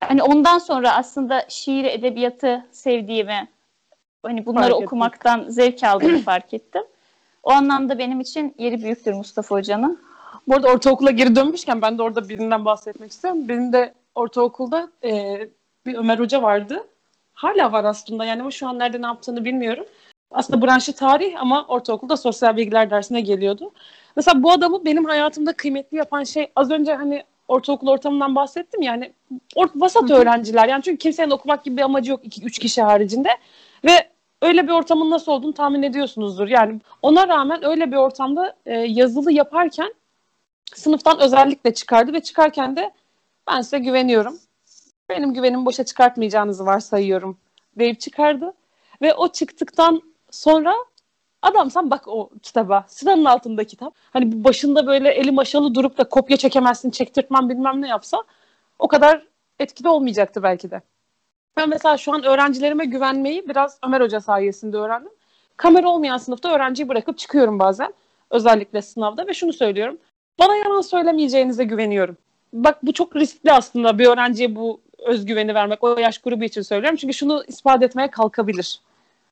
[0.00, 3.48] Hani ondan sonra aslında şiir, edebiyatı sevdiğimi,
[4.22, 4.86] hani bunları Fark ettim.
[4.86, 6.82] okumaktan zevk aldığımı fark ettim.
[7.42, 10.00] O anlamda benim için yeri büyüktür Mustafa Hoca'nın.
[10.48, 13.48] Bu arada ortaokula geri dönmüşken ben de orada birinden bahsetmek istiyorum.
[13.48, 15.40] Benim de ortaokulda e,
[15.86, 16.86] bir Ömer Hoca vardı.
[17.36, 19.84] Hala var aslında yani ama şu an nerede ne yaptığını bilmiyorum.
[20.30, 23.72] Aslında branşı tarih ama ortaokulda sosyal bilgiler dersine geliyordu.
[24.16, 29.12] Mesela bu adamı benim hayatımda kıymetli yapan şey az önce hani ortaokul ortamından bahsettim yani
[29.56, 33.28] or- vasat öğrenciler yani çünkü kimsenin okumak gibi bir amacı yok 2-3 kişi haricinde
[33.84, 34.08] ve
[34.42, 36.48] öyle bir ortamın nasıl olduğunu tahmin ediyorsunuzdur.
[36.48, 39.94] Yani ona rağmen öyle bir ortamda e, yazılı yaparken
[40.74, 42.90] sınıftan özellikle çıkardı ve çıkarken de
[43.48, 44.38] ben size güveniyorum.
[45.08, 47.38] Benim güvenimi boşa çıkartmayacağınızı varsayıyorum
[47.78, 48.54] deyip çıkardı.
[49.02, 50.74] Ve o çıktıktan sonra
[51.42, 52.84] Adam sen bak o kitaba.
[52.88, 53.94] Sıranın altında kitap.
[54.12, 58.24] Hani başında böyle eli maşalı durup da kopya çekemezsin, çektirtmem bilmem ne yapsa
[58.78, 59.26] o kadar
[59.58, 60.80] etkili olmayacaktı belki de.
[61.56, 65.12] Ben mesela şu an öğrencilerime güvenmeyi biraz Ömer Hoca sayesinde öğrendim.
[65.56, 67.94] Kamera olmayan sınıfta öğrenciyi bırakıp çıkıyorum bazen.
[68.30, 69.98] Özellikle sınavda ve şunu söylüyorum.
[70.38, 72.16] Bana yalan söylemeyeceğinize güveniyorum.
[72.52, 75.84] Bak bu çok riskli aslında bir öğrenciye bu özgüveni vermek.
[75.84, 76.96] O yaş grubu için söylüyorum.
[76.96, 78.80] Çünkü şunu ispat etmeye kalkabilir.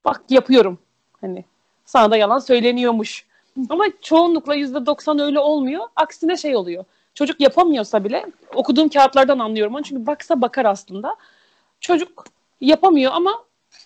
[0.05, 0.79] Bak yapıyorum.
[1.21, 1.45] Hani
[1.85, 3.27] sana da yalan söyleniyormuş.
[3.69, 5.85] Ama çoğunlukla yüzde doksan öyle olmuyor.
[5.97, 6.85] Aksine şey oluyor.
[7.15, 9.83] Çocuk yapamıyorsa bile okuduğum kağıtlardan anlıyorum onu.
[9.83, 11.17] Çünkü baksa bakar aslında.
[11.81, 12.25] Çocuk
[12.61, 13.45] yapamıyor ama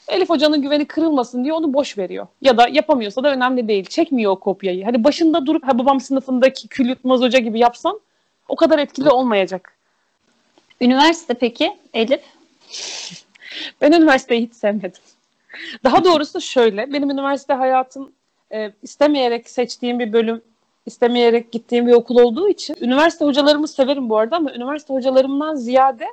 [0.08, 2.26] Elif Hoca'nın güveni kırılmasın diye onu boş veriyor.
[2.42, 3.84] Ya da yapamıyorsa da önemli değil.
[3.84, 4.84] Çekmiyor o kopyayı.
[4.84, 8.00] Hani başında durup ha babam sınıfındaki Kül Yutmaz Hoca gibi yapsan
[8.48, 9.77] o kadar etkili olmayacak.
[10.80, 12.20] Üniversite peki Elif?
[13.80, 15.02] Ben üniversiteyi hiç sevmedim.
[15.84, 18.12] Daha doğrusu şöyle, benim üniversite hayatım
[18.52, 20.42] e, istemeyerek seçtiğim bir bölüm,
[20.86, 26.06] istemeyerek gittiğim bir okul olduğu için üniversite hocalarımı severim bu arada ama üniversite hocalarımdan ziyade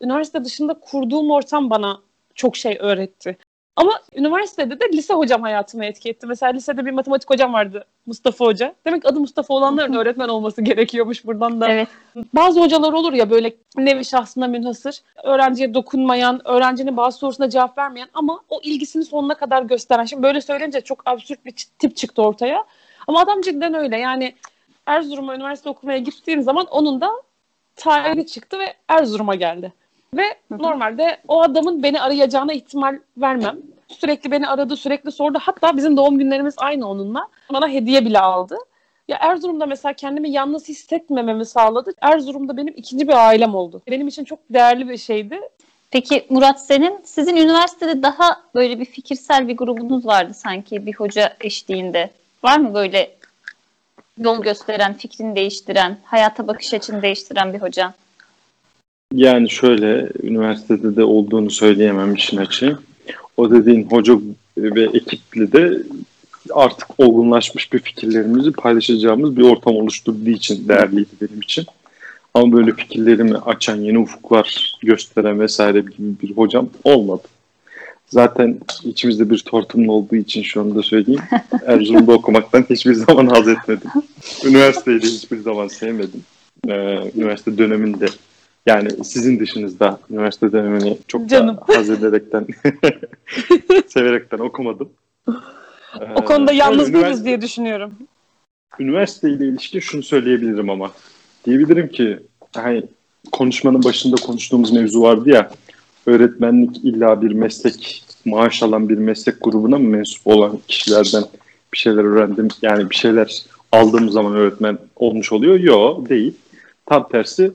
[0.00, 2.00] üniversite dışında kurduğum ortam bana
[2.34, 3.38] çok şey öğretti.
[3.80, 6.26] Ama üniversitede de lise hocam hayatımı etki etti.
[6.26, 8.74] Mesela lisede bir matematik hocam vardı Mustafa Hoca.
[8.86, 11.68] Demek adı Mustafa olanların öğretmen olması gerekiyormuş buradan da.
[11.68, 11.88] Evet.
[12.34, 18.08] Bazı hocalar olur ya böyle nevi şahsına münhasır, öğrenciye dokunmayan, öğrencinin bazı sorusuna cevap vermeyen
[18.14, 20.04] ama o ilgisini sonuna kadar gösteren.
[20.04, 22.64] Şimdi böyle söyleyince çok absürt bir tip çıktı ortaya.
[23.08, 23.98] Ama adam cidden öyle.
[23.98, 24.34] Yani
[24.86, 27.10] Erzurum'a üniversite okumaya gittiğim zaman onun da
[27.76, 29.72] tarihi çıktı ve Erzurum'a geldi.
[30.14, 30.62] Ve hı hı.
[30.62, 33.58] normalde o adamın beni arayacağına ihtimal vermem.
[33.88, 35.38] Sürekli beni aradı, sürekli sordu.
[35.42, 37.28] Hatta bizim doğum günlerimiz aynı onunla.
[37.52, 38.56] Bana hediye bile aldı.
[39.08, 41.92] Ya Erzurum'da mesela kendimi yalnız hissetmememi sağladı.
[42.00, 43.82] Erzurum'da benim ikinci bir ailem oldu.
[43.90, 45.40] Benim için çok değerli bir şeydi.
[45.90, 51.36] Peki Murat senin, sizin üniversitede daha böyle bir fikirsel bir grubunuz vardı sanki bir hoca
[51.40, 52.10] eşliğinde.
[52.44, 53.16] Var mı böyle
[54.18, 57.94] yol gösteren, fikrini değiştiren, hayata bakış açını değiştiren bir hoca?
[59.14, 62.78] Yani şöyle, üniversitede de olduğunu söyleyemem işin açığı.
[63.36, 64.18] O dediğin hoca
[64.58, 65.82] ve ekiple de
[66.54, 71.66] artık olgunlaşmış bir fikirlerimizi paylaşacağımız bir ortam oluşturduğu için değerliydi benim için.
[72.34, 77.22] Ama böyle fikirlerimi açan, yeni ufuklar gösteren vesaire gibi bir hocam olmadı.
[78.08, 81.22] Zaten içimizde bir tortumlu olduğu için şu anda söyleyeyim.
[81.66, 83.90] Erzurum'da okumaktan hiçbir zaman haz etmedim.
[84.44, 86.22] Üniversiteyi de hiçbir zaman sevmedim.
[86.68, 88.06] Ee, üniversite döneminde
[88.70, 91.56] yani sizin dışınızda üniversite dönemini çok Canım.
[91.56, 92.46] da haz ederekten,
[93.86, 94.88] severekten okumadım.
[96.16, 97.92] O konuda ee, yalnız değiliz diye düşünüyorum.
[98.78, 100.90] Üniversite ile ilişkin şunu söyleyebilirim ama.
[101.44, 102.18] Diyebilirim ki
[102.54, 102.82] hani
[103.32, 105.50] konuşmanın başında konuştuğumuz mevzu vardı ya
[106.06, 111.24] öğretmenlik illa bir meslek maaş alan bir meslek grubuna mı mensup olan kişilerden
[111.72, 115.60] bir şeyler öğrendim yani bir şeyler aldığım zaman öğretmen olmuş oluyor.
[115.60, 116.34] Yok değil.
[116.86, 117.52] Tam tersi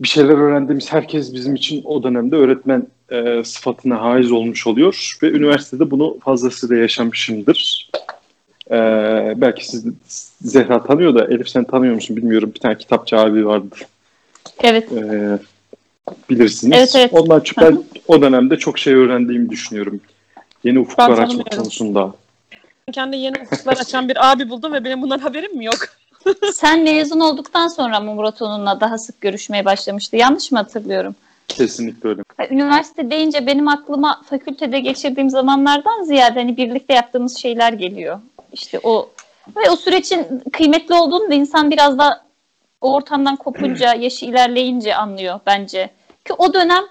[0.00, 5.30] bir şeyler öğrendiğimiz herkes bizim için o dönemde öğretmen e, sıfatına haiz olmuş oluyor ve
[5.30, 7.90] üniversitede bunu fazlasıyla yaşamışımdır.
[8.70, 8.76] E,
[9.36, 9.86] belki siz
[10.40, 12.52] Zehra tanıyor da Elif sen tanıyor musun bilmiyorum.
[12.54, 13.76] Bir tane kitapçı abi vardı.
[14.62, 14.92] Evet.
[14.92, 15.38] E,
[16.30, 16.78] bilirsiniz.
[16.78, 17.10] Evet, evet.
[17.12, 20.00] Ondan çünkü ben o dönemde çok şey öğrendiğimi düşünüyorum.
[20.64, 22.14] Yeni ufuklar açmak konusunda.
[22.92, 25.78] Kendi yeni ufuklar açan bir abi buldum ve benim bundan haberim mi yok?
[26.54, 30.16] Sen mezun olduktan sonra mı Murat onunla daha sık görüşmeye başlamıştı?
[30.16, 31.14] Yanlış mı hatırlıyorum?
[31.48, 32.22] Kesinlikle öyle.
[32.50, 38.20] Üniversite deyince benim aklıma fakültede geçirdiğim zamanlardan ziyade hani birlikte yaptığımız şeyler geliyor.
[38.52, 39.10] İşte o
[39.56, 42.24] ve o sürecin kıymetli olduğunu da insan biraz da
[42.80, 45.90] o ortamdan kopunca, yaşı ilerleyince anlıyor bence.
[46.24, 46.84] Ki o dönem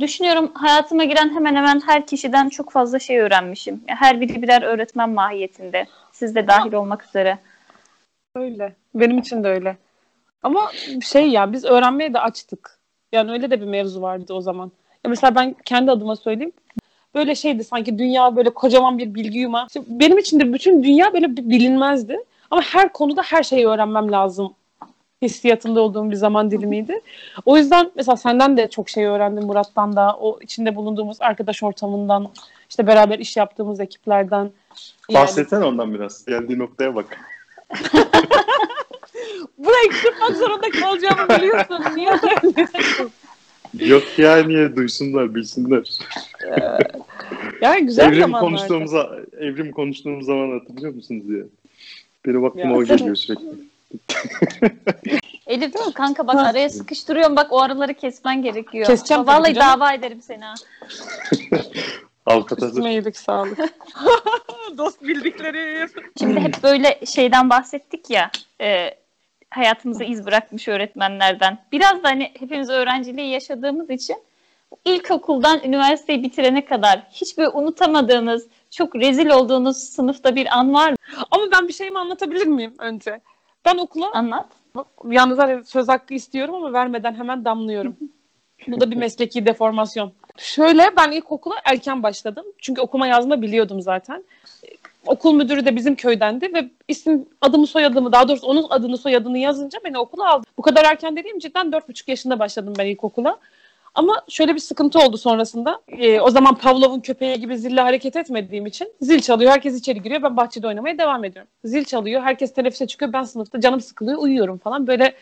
[0.00, 3.80] düşünüyorum hayatıma giren hemen hemen her kişiden çok fazla şey öğrenmişim.
[3.86, 5.86] Her biri birer öğretmen mahiyetinde.
[6.12, 7.38] Siz de dahil olmak üzere.
[8.36, 8.76] Öyle.
[8.94, 9.76] Benim için de öyle.
[10.42, 10.70] Ama
[11.02, 12.78] şey ya biz öğrenmeye de açtık.
[13.12, 14.72] Yani öyle de bir mevzu vardı o zaman.
[15.04, 16.52] Ya mesela ben kendi adıma söyleyeyim.
[17.14, 19.66] Böyle şeydi sanki dünya böyle kocaman bir bilgi yumağı.
[19.66, 22.18] İşte benim için de bütün dünya böyle bilinmezdi.
[22.50, 24.54] Ama her konuda her şeyi öğrenmem lazım
[25.22, 27.00] hissiyatında olduğum bir zaman dilimiydi.
[27.46, 32.28] O yüzden mesela senden de çok şey öğrendim Murat'tan da o içinde bulunduğumuz arkadaş ortamından
[32.70, 34.50] işte beraber iş yaptığımız ekiplerden.
[35.10, 35.22] Yani...
[35.22, 36.24] Bahsetsene ondan biraz.
[36.24, 37.18] Geldiği noktaya bak.
[39.58, 41.84] Burayı kırmak zorunda kalacağımı biliyorsun.
[41.96, 42.18] Niye
[43.74, 45.98] Yok ya niye duysunlar, bilsinler.
[47.60, 48.46] Yani güzel evrim zamanlardı.
[48.46, 48.92] konuştuğumuz
[49.38, 51.44] evrim konuştuğumuz zaman hatırlıyor musunuz diye.
[52.26, 53.44] Benim aklıma ya, o geliyor sürekli.
[55.46, 55.92] Elif değil mi?
[55.92, 57.36] Kanka bak araya sıkıştırıyorum.
[57.36, 58.86] Bak o araları kesmen gerekiyor.
[58.86, 60.54] Keseceğim Vallahi dava ederim seni ha.
[62.26, 62.78] Avukat hazır.
[62.78, 63.58] İsme iyilik sağlık.
[64.78, 65.90] Dost bildiklerim.
[66.18, 68.30] Şimdi hep böyle şeyden bahsettik ya.
[68.60, 68.90] E,
[69.50, 71.58] hayatımıza iz bırakmış öğretmenlerden.
[71.72, 74.16] Biraz da hani hepimiz öğrenciliği yaşadığımız için
[74.84, 80.96] ilkokuldan üniversiteyi bitirene kadar hiç böyle unutamadığınız, çok rezil olduğunuz sınıfta bir an var mı?
[81.30, 83.20] Ama ben bir şeyimi anlatabilir miyim önce?
[83.64, 84.46] Ben okula Anlat.
[85.10, 87.96] yalnız hani söz hakkı istiyorum ama vermeden hemen damlıyorum.
[88.68, 90.12] Bu da bir mesleki deformasyon.
[90.36, 92.44] Şöyle ben ilkokula erken başladım.
[92.58, 94.24] Çünkü okuma yazma biliyordum zaten.
[95.06, 99.78] Okul müdürü de bizim köydendi ve isim adımı soyadımı daha doğrusu onun adını soyadını yazınca
[99.84, 100.46] beni okula aldı.
[100.58, 103.38] Bu kadar erken dediğim cidden dört buçuk yaşında başladım ben ilkokula.
[103.94, 105.80] Ama şöyle bir sıkıntı oldu sonrasında.
[105.88, 110.22] Ee, o zaman Pavlov'un köpeği gibi zille hareket etmediğim için zil çalıyor, herkes içeri giriyor.
[110.22, 111.50] Ben bahçede oynamaya devam ediyorum.
[111.64, 113.12] Zil çalıyor, herkes teneffüse çıkıyor.
[113.12, 114.86] Ben sınıfta canım sıkılıyor, uyuyorum falan.
[114.86, 115.14] Böyle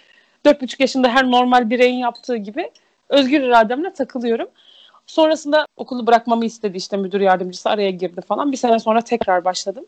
[0.46, 2.70] dört buçuk yaşında her normal bireyin yaptığı gibi
[3.08, 4.48] özgür irademle takılıyorum.
[5.10, 8.52] Sonrasında okulu bırakmamı istedi işte müdür yardımcısı araya girdi falan.
[8.52, 9.84] Bir sene sonra tekrar başladım.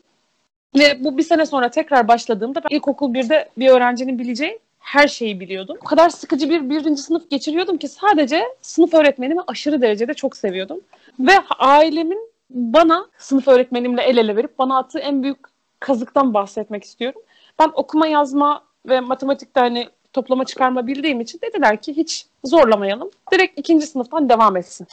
[0.78, 5.40] Ve bu bir sene sonra tekrar başladığımda ben ilkokul birde bir öğrencinin bileceği her şeyi
[5.40, 5.76] biliyordum.
[5.80, 10.80] O kadar sıkıcı bir birinci sınıf geçiriyordum ki sadece sınıf öğretmenimi aşırı derecede çok seviyordum.
[11.20, 15.38] Ve ailemin bana sınıf öğretmenimle el ele verip bana attığı en büyük
[15.80, 17.22] kazıktan bahsetmek istiyorum.
[17.58, 23.10] Ben okuma yazma ve matematikte hani toplama çıkarma bildiğim için dediler ki hiç zorlamayalım.
[23.32, 24.86] Direkt ikinci sınıftan devam etsin.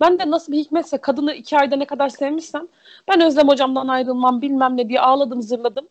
[0.00, 2.68] Ben de nasıl bir hikmetse kadını iki ayda ne kadar sevmişsem
[3.08, 5.88] ben Özlem hocamdan ayrılmam bilmem ne diye ağladım zırladım.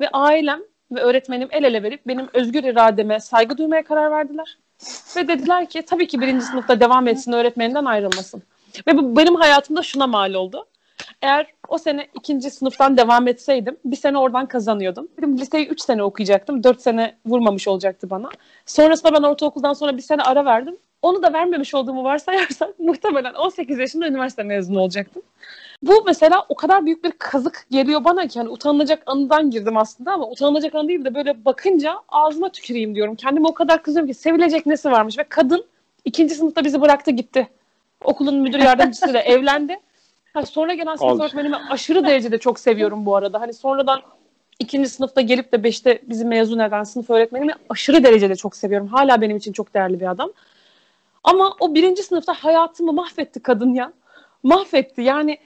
[0.00, 0.60] Ve ailem
[0.92, 4.58] ve öğretmenim el ele verip benim özgür irademe saygı duymaya karar verdiler.
[5.16, 8.42] Ve dediler ki tabii ki birinci sınıfta devam etsin öğretmeninden ayrılmasın.
[8.86, 10.66] Ve bu benim hayatımda şuna mal oldu.
[11.22, 15.08] Eğer o sene ikinci sınıftan devam etseydim bir sene oradan kazanıyordum.
[15.18, 16.64] Benim liseyi üç sene okuyacaktım.
[16.64, 18.28] Dört sene vurmamış olacaktı bana.
[18.66, 20.76] Sonrasında ben ortaokuldan sonra bir sene ara verdim.
[21.02, 25.22] Onu da vermemiş olduğumu varsayarsak muhtemelen 18 yaşında üniversite mezunu olacaktım.
[25.82, 30.12] Bu mesela o kadar büyük bir kazık geliyor bana ki hani utanılacak anıdan girdim aslında
[30.12, 33.14] ama utanılacak anı değil de böyle bakınca ağzıma tüküreyim diyorum.
[33.14, 35.64] Kendime o kadar kızıyorum ki sevilecek nesi varmış ve kadın
[36.04, 37.48] ikinci sınıfta bizi bıraktı gitti.
[38.04, 39.78] Okulun müdür yardımcısıyla evlendi.
[40.32, 41.20] Ha, sonra gelen sınıf Al.
[41.20, 43.40] öğretmenimi aşırı derecede çok seviyorum bu arada.
[43.40, 44.02] Hani sonradan
[44.58, 48.86] ikinci sınıfta gelip de beşte bizi mezun eden sınıf öğretmenimi aşırı derecede çok seviyorum.
[48.86, 50.32] Hala benim için çok değerli bir adam.
[51.24, 53.92] Ama o birinci sınıfta hayatımı mahvetti kadın ya.
[54.42, 55.38] Mahvetti yani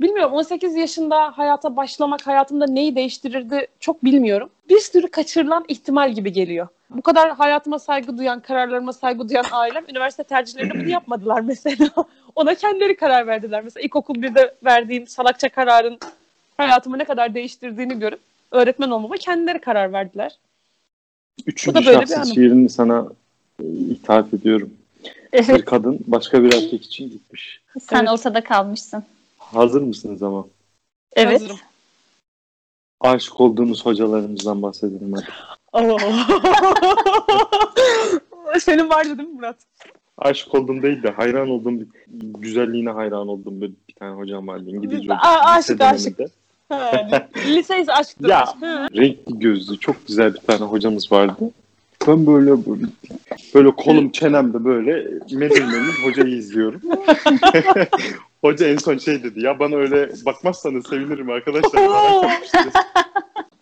[0.00, 4.50] bilmiyorum 18 yaşında hayata başlamak hayatımda neyi değiştirirdi çok bilmiyorum.
[4.68, 6.68] Bir sürü kaçırılan ihtimal gibi geliyor.
[6.90, 11.88] Bu kadar hayatıma saygı duyan, kararlarıma saygı duyan ailem üniversite tercihlerinde bunu yapmadılar mesela.
[12.36, 13.64] Ona kendileri karar verdiler.
[13.64, 15.98] Mesela ilkokul birde verdiğim salakça kararın
[16.56, 20.38] hayatımı ne kadar değiştirdiğini görüp öğretmen olmama kendileri karar verdiler.
[21.46, 22.34] Üçüncü Bu da böyle bir şahsın anı.
[22.34, 23.06] şiirini sana
[23.62, 24.70] e, ithaf ediyorum.
[25.32, 27.60] Bir Evet, kadın başka bir erkek için gitmiş.
[27.80, 28.10] sen Evet.
[28.10, 29.04] ortada kalmışsın.
[29.52, 30.46] Hazır mısınız ama?
[31.12, 31.40] Evet.
[31.40, 31.56] Hazırım.
[33.00, 35.24] Aşık olduğunuz hocalarımızdan bahsedelim hadi.
[35.72, 35.98] Oo.
[38.60, 39.56] Senin vardı değil mi Murat?
[40.18, 41.86] Aşık oldum değil de hayran olduğum bir
[42.40, 45.58] güzelliğine hayran olduğum bir, bir tane hocam vardı İngilizce Aa, hocam.
[45.58, 46.18] aşık, Lise aşık.
[46.68, 47.08] Ha,
[47.46, 48.28] liseyiz aşktır.
[48.28, 48.54] Ya.
[48.96, 51.50] Renkli gözlü çok güzel bir tane hocamız vardı.
[52.08, 52.86] Ben böyle böyle,
[53.54, 54.92] böyle kolum çenemde böyle
[55.32, 56.80] menül menül hocayı izliyorum.
[58.40, 61.80] Hoca en son şey dedi ya bana öyle bakmazsanız sevinirim arkadaşlar.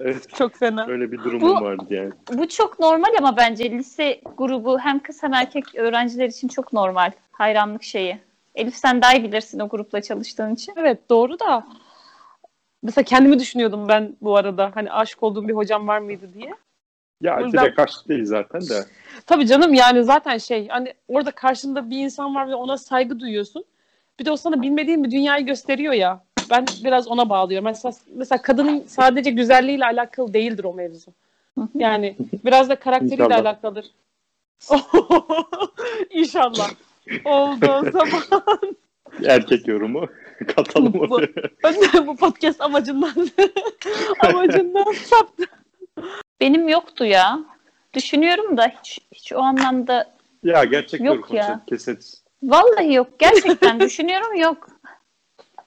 [0.00, 0.86] Evet Çok fena.
[0.88, 2.10] öyle bir durumum Bu- vardı yani.
[2.32, 7.12] Bu çok normal ama bence lise grubu hem kız hem erkek öğrenciler için çok normal.
[7.32, 8.18] Hayranlık şeyi.
[8.54, 10.72] Elif sen daha iyi bilirsin o grupla çalıştığın için.
[10.76, 11.66] Evet doğru da
[12.82, 16.54] mesela kendimi düşünüyordum ben bu arada hani aşık olduğum bir hocam var mıydı diye.
[17.20, 18.84] Ya O yüzden- direkt aşk değil zaten de.
[19.26, 23.64] Tabii canım yani zaten şey hani orada karşında bir insan var ve ona saygı duyuyorsun.
[24.20, 26.24] Bir de o sana bilmediğin bir dünyayı gösteriyor ya.
[26.50, 27.64] Ben biraz ona bağlıyorum.
[27.64, 31.10] Mesela, mesela kadının sadece güzelliğiyle alakalı değildir o mevzu.
[31.74, 33.40] Yani biraz da karakteriyle İnşallah.
[33.40, 33.86] alakalıdır.
[36.10, 36.70] İnşallah.
[37.24, 38.22] Oldu o zaman.
[39.26, 40.06] Erkek yorumu
[40.56, 41.28] katalım Bu- oraya.
[41.64, 43.12] Ben bu podcast amacından
[44.24, 45.44] amacından saptı.
[46.40, 47.38] Benim yoktu ya.
[47.94, 51.60] Düşünüyorum da hiç, hiç o anlamda Ya gerçek Yok ya.
[51.66, 52.24] keseriz.
[52.42, 53.18] vallahi yok.
[53.18, 54.68] Gerçekten düşünüyorum yok.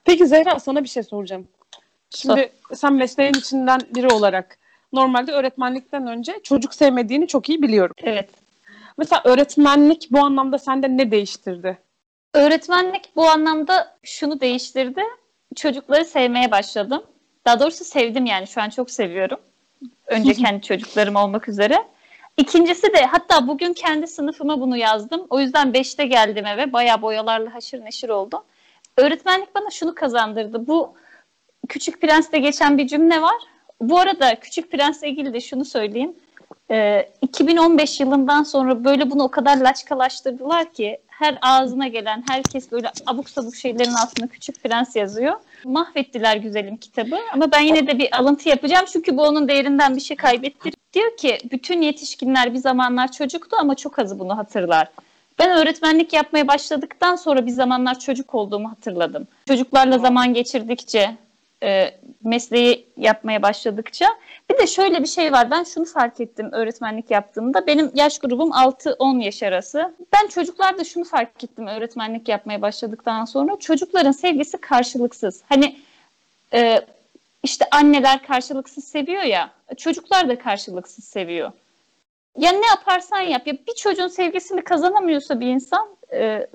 [0.04, 1.48] Peki Zehra sana bir şey soracağım.
[2.10, 4.58] Şimdi sen mesleğin içinden biri olarak
[4.92, 7.94] normalde öğretmenlikten önce çocuk sevmediğini çok iyi biliyorum.
[8.02, 8.30] Evet.
[8.98, 11.78] Mesela öğretmenlik bu anlamda sende ne değiştirdi?
[12.34, 15.02] Öğretmenlik bu anlamda şunu değiştirdi.
[15.56, 17.02] Çocukları sevmeye başladım.
[17.46, 19.38] Daha doğrusu sevdim yani şu an çok seviyorum.
[20.06, 21.84] Önce kendi çocuklarım olmak üzere.
[22.36, 25.26] İkincisi de hatta bugün kendi sınıfıma bunu yazdım.
[25.30, 26.72] O yüzden 5'te geldim eve.
[26.72, 28.42] Bayağı boyalarla haşır neşir oldum.
[28.96, 30.66] Öğretmenlik bana şunu kazandırdı.
[30.66, 30.94] Bu
[31.68, 33.34] Küçük Prens'te geçen bir cümle var.
[33.80, 36.14] Bu arada Küçük Prens'le ilgili de şunu söyleyeyim.
[36.70, 42.90] Ee, 2015 yılından sonra böyle bunu o kadar laçkalaştırdılar ki her ağzına gelen herkes böyle
[43.06, 45.34] abuk sabuk şeylerin altında Küçük Prens yazıyor.
[45.64, 50.00] Mahvettiler güzelim kitabı ama ben yine de bir alıntı yapacağım çünkü bu onun değerinden bir
[50.00, 50.74] şey kaybettir.
[50.92, 54.88] Diyor ki bütün yetişkinler bir zamanlar çocuktu ama çok azı bunu hatırlar.
[55.38, 59.28] Ben öğretmenlik yapmaya başladıktan sonra bir zamanlar çocuk olduğumu hatırladım.
[59.48, 61.16] Çocuklarla zaman geçirdikçe,
[61.64, 64.06] e, mesleği yapmaya başladıkça.
[64.50, 65.50] Bir de şöyle bir şey var.
[65.50, 67.66] Ben şunu fark ettim öğretmenlik yaptığımda.
[67.66, 69.94] Benim yaş grubum 6-10 yaş arası.
[70.12, 73.56] Ben çocuklarda şunu fark ettim öğretmenlik yapmaya başladıktan sonra.
[73.60, 75.42] Çocukların sevgisi karşılıksız.
[75.48, 75.76] Hani
[76.52, 76.80] e,
[77.42, 79.50] işte anneler karşılıksız seviyor ya.
[79.76, 81.52] Çocuklar da karşılıksız seviyor.
[82.38, 83.46] Ya ne yaparsan yap.
[83.46, 86.46] Ya bir çocuğun sevgisini kazanamıyorsa bir insan e,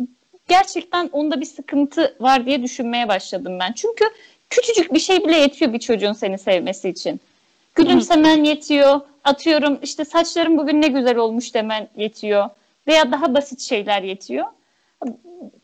[0.48, 3.74] gerçekten onda bir sıkıntı var diye düşünmeye başladım ben.
[3.74, 4.06] Çünkü
[4.50, 7.20] küçücük bir şey bile yetiyor bir çocuğun seni sevmesi için.
[7.76, 9.02] Gülümsemen yetiyor.
[9.24, 12.50] Atıyorum işte saçlarım bugün ne güzel olmuş demen yetiyor.
[12.88, 14.46] Veya daha basit şeyler yetiyor.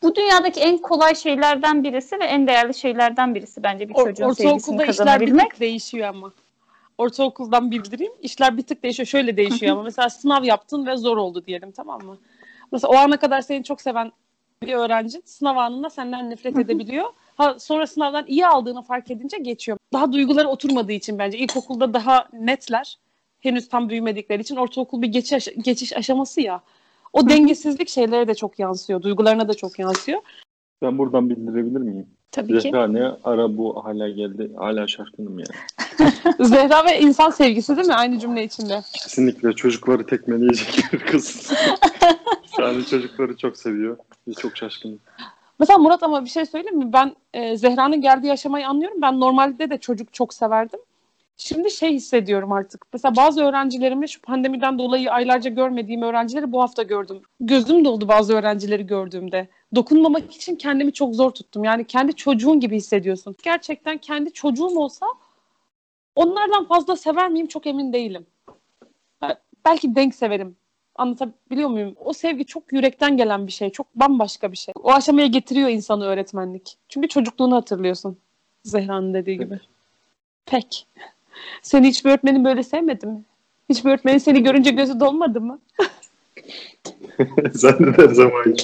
[0.03, 4.35] Bu dünyadaki en kolay şeylerden birisi ve en değerli şeylerden birisi bence bir çocuğun Or-
[4.35, 5.51] sevgisini işler bir kazanabilmek.
[5.51, 6.31] tık değişiyor ama.
[6.97, 8.13] Ortaokuldan bildireyim.
[8.21, 9.07] İşler bir tık değişiyor.
[9.07, 9.83] Şöyle değişiyor ama.
[9.83, 12.17] Mesela sınav yaptın ve zor oldu diyelim tamam mı?
[12.71, 14.11] Mesela o ana kadar seni çok seven
[14.63, 17.05] bir öğrenci sınav anında senden nefret edebiliyor.
[17.35, 19.77] Ha, sonra sınavdan iyi aldığını fark edince geçiyor.
[19.93, 21.37] Daha duyguları oturmadığı için bence.
[21.37, 22.97] ilkokulda daha netler.
[23.39, 24.55] Henüz tam büyümedikleri için.
[24.55, 26.61] Ortaokul bir geçiş, geçiş aşaması ya.
[27.13, 29.01] O dengesizlik şeylere de çok yansıyor.
[29.01, 30.21] Duygularına da çok yansıyor.
[30.81, 32.07] Ben buradan bildirebilir miyim?
[32.31, 32.61] Tabii ki.
[32.61, 34.51] Zehra ne ara bu hala geldi.
[34.57, 35.99] Hala şaşkınım yani.
[36.39, 37.93] Zehra ve insan sevgisi değil mi?
[37.93, 38.81] Aynı cümle içinde.
[39.03, 41.53] Kesinlikle çocukları tekmeleyecek bir kız.
[42.59, 43.97] yani çocukları çok seviyor.
[44.27, 44.99] Ve çok şaşkınım.
[45.59, 46.93] Mesela Murat ama bir şey söyleyeyim mi?
[46.93, 49.01] Ben e, Zehra'nın geldiği aşamayı anlıyorum.
[49.01, 50.79] Ben normalde de çocuk çok severdim.
[51.37, 52.85] Şimdi şey hissediyorum artık.
[52.93, 57.21] Mesela bazı öğrencilerimi şu pandemiden dolayı aylarca görmediğim öğrencileri bu hafta gördüm.
[57.39, 59.47] Gözüm doldu bazı öğrencileri gördüğümde.
[59.75, 61.63] Dokunmamak için kendimi çok zor tuttum.
[61.63, 63.35] Yani kendi çocuğun gibi hissediyorsun.
[63.43, 65.05] Gerçekten kendi çocuğum olsa
[66.15, 68.25] onlardan fazla sever miyim çok emin değilim.
[69.65, 70.55] Belki denk severim.
[70.95, 71.95] Anlatabiliyor muyum?
[71.99, 73.69] O sevgi çok yürekten gelen bir şey.
[73.69, 74.73] Çok bambaşka bir şey.
[74.83, 76.77] O aşamaya getiriyor insanı öğretmenlik.
[76.89, 78.17] Çünkü çocukluğunu hatırlıyorsun.
[78.63, 79.59] Zehra'nın dediği gibi.
[80.45, 80.87] Pek.
[81.61, 83.23] Seni hiçbir öğretmenin böyle sevmedi mi?
[83.69, 85.59] Hiçbir öğretmenin seni görünce gözü dolmadı mı?
[87.51, 88.43] Zanneder zaman.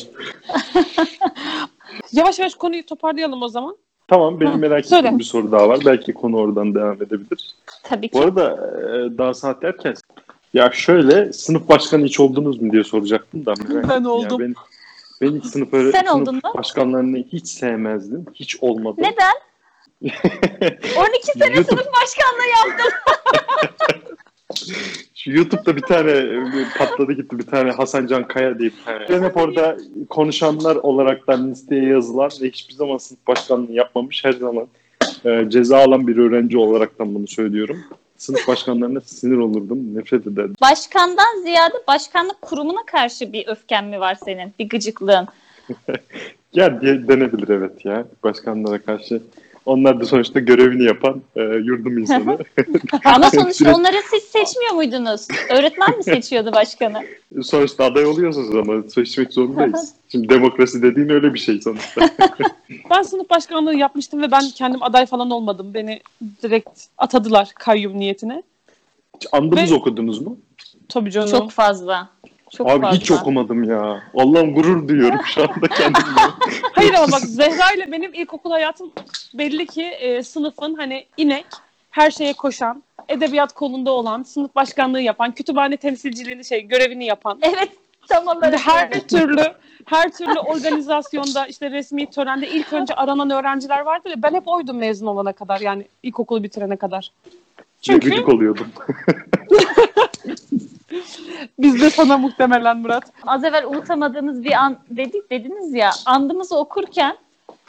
[2.12, 3.78] Yavaş yavaş konuyu toparlayalım o zaman.
[4.08, 5.00] Tamam benim Hı, merak söyle.
[5.02, 5.80] ettiğim bir soru daha var.
[5.86, 7.56] Belki konu oradan devam edebilir.
[7.84, 8.14] Tabii ki.
[8.14, 9.94] Bu arada e, daha saat erken.
[10.54, 13.54] Ya şöyle sınıf başkanı hiç oldunuz mu diye soracaktım da.
[13.70, 14.40] merak Ben oldum.
[14.40, 14.54] Ben,
[15.22, 16.54] ben hiç sınıf, öğre- Sen sınıf mu?
[16.58, 18.26] başkanlarını hiç sevmezdim.
[18.34, 18.96] Hiç olmadı.
[19.02, 19.34] Neden?
[20.02, 22.92] 12 sene YouTube- sınıf başkanlığı yaptın.
[25.16, 26.26] Şu YouTube'da bir tane
[26.78, 29.06] patladı gitti bir tane Hasan Can Kaya diye bir tane.
[29.10, 29.78] Ben hep orada
[30.10, 34.68] konuşanlar olaraktan listeye yazılan ve hiçbir zaman sınıf başkanlığı yapmamış her zaman
[35.26, 37.78] e, ceza alan bir öğrenci olaraktan bunu söylüyorum.
[38.22, 40.56] Sınıf başkanlarına sinir olurdum, nefret ederdim.
[40.62, 44.54] Başkandan ziyade başkanlık kurumuna karşı bir öfken mi var senin?
[44.60, 45.28] Bir gıcıklığın.
[46.54, 49.22] Ya denebilir evet ya başkanlara karşı.
[49.66, 52.38] Onlar da sonuçta görevini yapan e, yurdum insanı.
[53.06, 55.28] Ama sonuçta onları siz seçmiyor muydunuz?
[55.50, 57.04] Öğretmen mi seçiyordu başkanı?
[57.44, 59.94] sonuçta aday oluyorsunuz ama seçmek zorundayız.
[60.12, 62.10] Şimdi demokrasi dediğin öyle bir şey sonuçta.
[62.90, 65.74] Ben sınıf başkanlığı yapmıştım ve ben kendim aday falan olmadım.
[65.74, 66.02] Beni
[66.44, 68.44] direkt atadılar kayyum niyetine.
[69.32, 70.38] Andımız Ve- okudunuz mu?
[70.90, 71.30] Tabii canım.
[71.32, 72.10] Çok fazla.
[72.52, 73.00] Çok Abi fazla.
[73.00, 74.04] hiç okumadım ya.
[74.14, 76.22] Allah'ım gurur duyuyorum şu anda kendimle.
[76.74, 78.92] Hayır ama bak Zehra ile benim ilkokul hayatım
[79.34, 81.46] belli ki e, sınıfın hani inek,
[81.90, 87.40] her şeye koşan, edebiyat kolunda olan, sınıf başkanlığı yapan, kütüphane temsilciliğini şey görevini yapan.
[87.42, 87.70] Evet
[88.10, 88.60] tam olarak.
[88.60, 89.08] her öyle.
[89.08, 89.44] türlü
[89.86, 94.78] her türlü organizasyonda işte resmi törende ilk önce aranan öğrenciler vardı ve ben hep oydum
[94.78, 97.12] mezun olana kadar yani ilkokulu bitirene kadar.
[97.82, 98.10] Çünkü...
[98.10, 98.68] Gıcık oluyordum.
[101.60, 103.04] biz de sana muhtemelen Murat.
[103.28, 107.18] Az evvel unutamadığınız bir an dedik dediniz ya andımızı okurken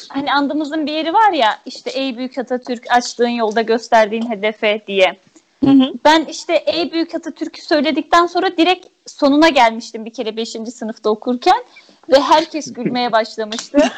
[0.09, 5.17] hani andımızın bir yeri var ya işte ey büyük Atatürk açtığın yolda gösterdiğin hedefe diye.
[5.65, 5.93] Hı hı.
[6.05, 10.49] Ben işte ey büyük Atatürk'ü söyledikten sonra direkt sonuna gelmiştim bir kere 5.
[10.49, 11.65] sınıfta okurken
[12.13, 13.79] ve herkes gülmeye başlamıştı.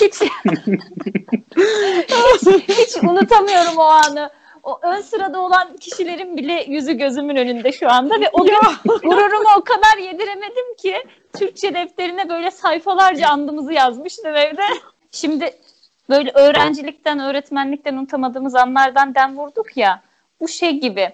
[0.00, 0.14] hiç,
[2.08, 4.30] hiç, hiç unutamıyorum o anı.
[4.62, 8.54] O ön sırada olan kişilerin bile yüzü gözümün önünde şu anda ve o gün
[8.84, 10.96] gururumu o kadar yediremedim ki
[11.38, 14.62] Türkçe defterine böyle sayfalarca andımızı yazmıştım evde.
[15.10, 15.50] Şimdi
[16.08, 20.02] böyle öğrencilikten, öğretmenlikten unutamadığımız anlardan dem vurduk ya.
[20.40, 21.12] Bu şey gibi.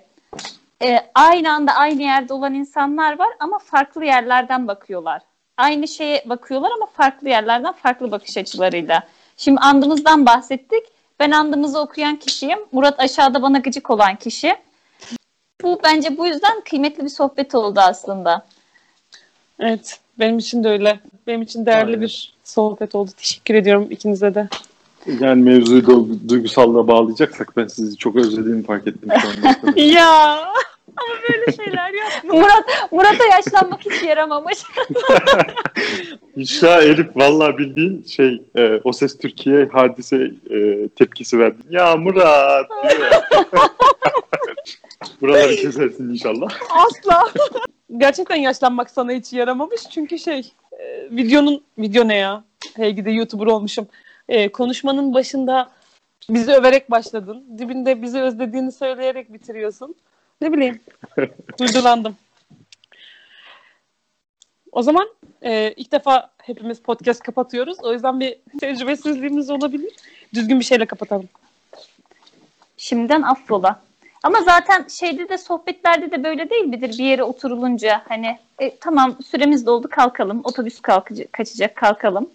[0.82, 5.22] E, aynı anda aynı yerde olan insanlar var ama farklı yerlerden bakıyorlar.
[5.56, 9.02] Aynı şeye bakıyorlar ama farklı yerlerden farklı bakış açılarıyla.
[9.36, 10.97] Şimdi andımızdan bahsettik.
[11.20, 12.58] Ben andımızı okuyan kişiyim.
[12.72, 14.56] Murat aşağıda bana gıcık olan kişi.
[15.62, 18.46] Bu bence bu yüzden kıymetli bir sohbet oldu aslında.
[19.60, 20.00] Evet.
[20.18, 21.00] Benim için de öyle.
[21.26, 22.00] Benim için değerli Aynen.
[22.00, 23.10] bir sohbet oldu.
[23.16, 24.48] Teşekkür ediyorum ikinize de.
[25.20, 29.80] Yani mevzuyu da duygusallığa bağlayacaksak ben sizi çok özlediğimi fark ettim şu anda.
[29.80, 30.38] ya
[31.02, 32.34] ama böyle şeyler yapma.
[32.34, 34.58] Murat Murat'a yaşlanmak hiç yaramamış.
[36.36, 40.16] İşra Elif vallahi bildiğin şey e, o ses Türkiye hadise
[40.50, 41.62] e, tepkisi verdi.
[41.70, 43.10] Ya Murat diyor.
[45.20, 46.48] Buraları kesersin inşallah.
[46.70, 47.24] Asla.
[47.96, 49.80] Gerçekten yaşlanmak sana hiç yaramamış.
[49.90, 52.44] Çünkü şey e, videonun video ne ya?
[52.76, 53.88] Hey gide YouTuber olmuşum.
[54.28, 55.70] E, konuşmanın başında
[56.30, 57.58] bizi överek başladın.
[57.58, 59.94] Dibinde bizi özlediğini söyleyerek bitiriyorsun.
[60.40, 60.80] Ne bileyim.
[61.60, 62.16] Duygulandım.
[64.72, 65.08] O zaman
[65.42, 67.78] e, ilk defa hepimiz podcast kapatıyoruz.
[67.82, 69.92] O yüzden bir tecrübesizliğimiz olabilir.
[70.34, 71.28] Düzgün bir şeyle kapatalım.
[72.76, 73.80] Şimdiden affola.
[74.22, 76.88] Ama zaten şeyde de sohbetlerde de böyle değil midir?
[76.98, 80.40] Bir yere oturulunca hani e, tamam süremiz doldu kalkalım.
[80.44, 82.30] Otobüs kalkacak, kaçacak kalkalım.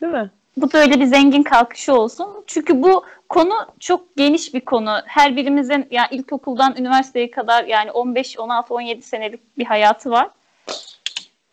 [0.00, 0.30] Değil mi?
[0.56, 2.28] Bu böyle bir zengin kalkışı olsun.
[2.46, 4.98] Çünkü bu konu çok geniş bir konu.
[5.06, 10.30] Her birimizin ya ilkokuldan üniversiteye kadar yani 15, 16, 17 senelik bir hayatı var.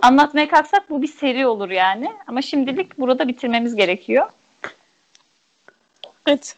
[0.02, 2.12] Anlatmaya kalksak bu bir seri olur yani.
[2.28, 4.30] Ama şimdilik burada bitirmemiz gerekiyor.
[6.28, 6.56] Evet.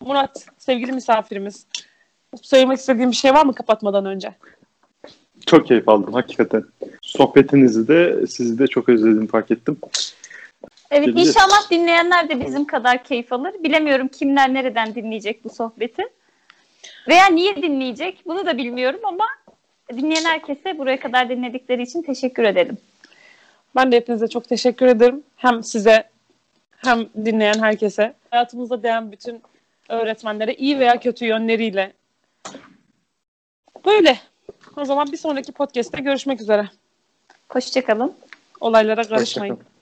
[0.00, 1.66] Murat, sevgili misafirimiz.
[2.42, 4.34] Söylemek istediğim bir şey var mı kapatmadan önce?
[5.46, 6.64] Çok keyif aldım hakikaten.
[7.02, 9.76] Sohbetinizi de sizi de çok özlediğimi fark ettim.
[10.90, 11.28] Evet Geleceğiz.
[11.28, 13.54] inşallah dinleyenler de bizim kadar keyif alır.
[13.64, 16.02] Bilemiyorum kimler nereden dinleyecek bu sohbeti.
[17.08, 19.26] Veya niye dinleyecek bunu da bilmiyorum ama
[19.92, 22.78] dinleyen herkese buraya kadar dinledikleri için teşekkür edelim.
[23.76, 25.22] Ben de hepinize çok teşekkür ederim.
[25.36, 26.08] Hem size
[26.76, 28.14] hem dinleyen herkese.
[28.30, 29.42] Hayatımızda değen bütün
[29.88, 31.92] öğretmenlere iyi veya kötü yönleriyle.
[33.86, 34.18] Böyle.
[34.76, 36.68] O zaman bir sonraki podcast'te görüşmek üzere.
[37.48, 38.16] Hoşçakalın.
[38.60, 39.54] Olaylara karışmayın.
[39.54, 39.77] Hoşçakalın.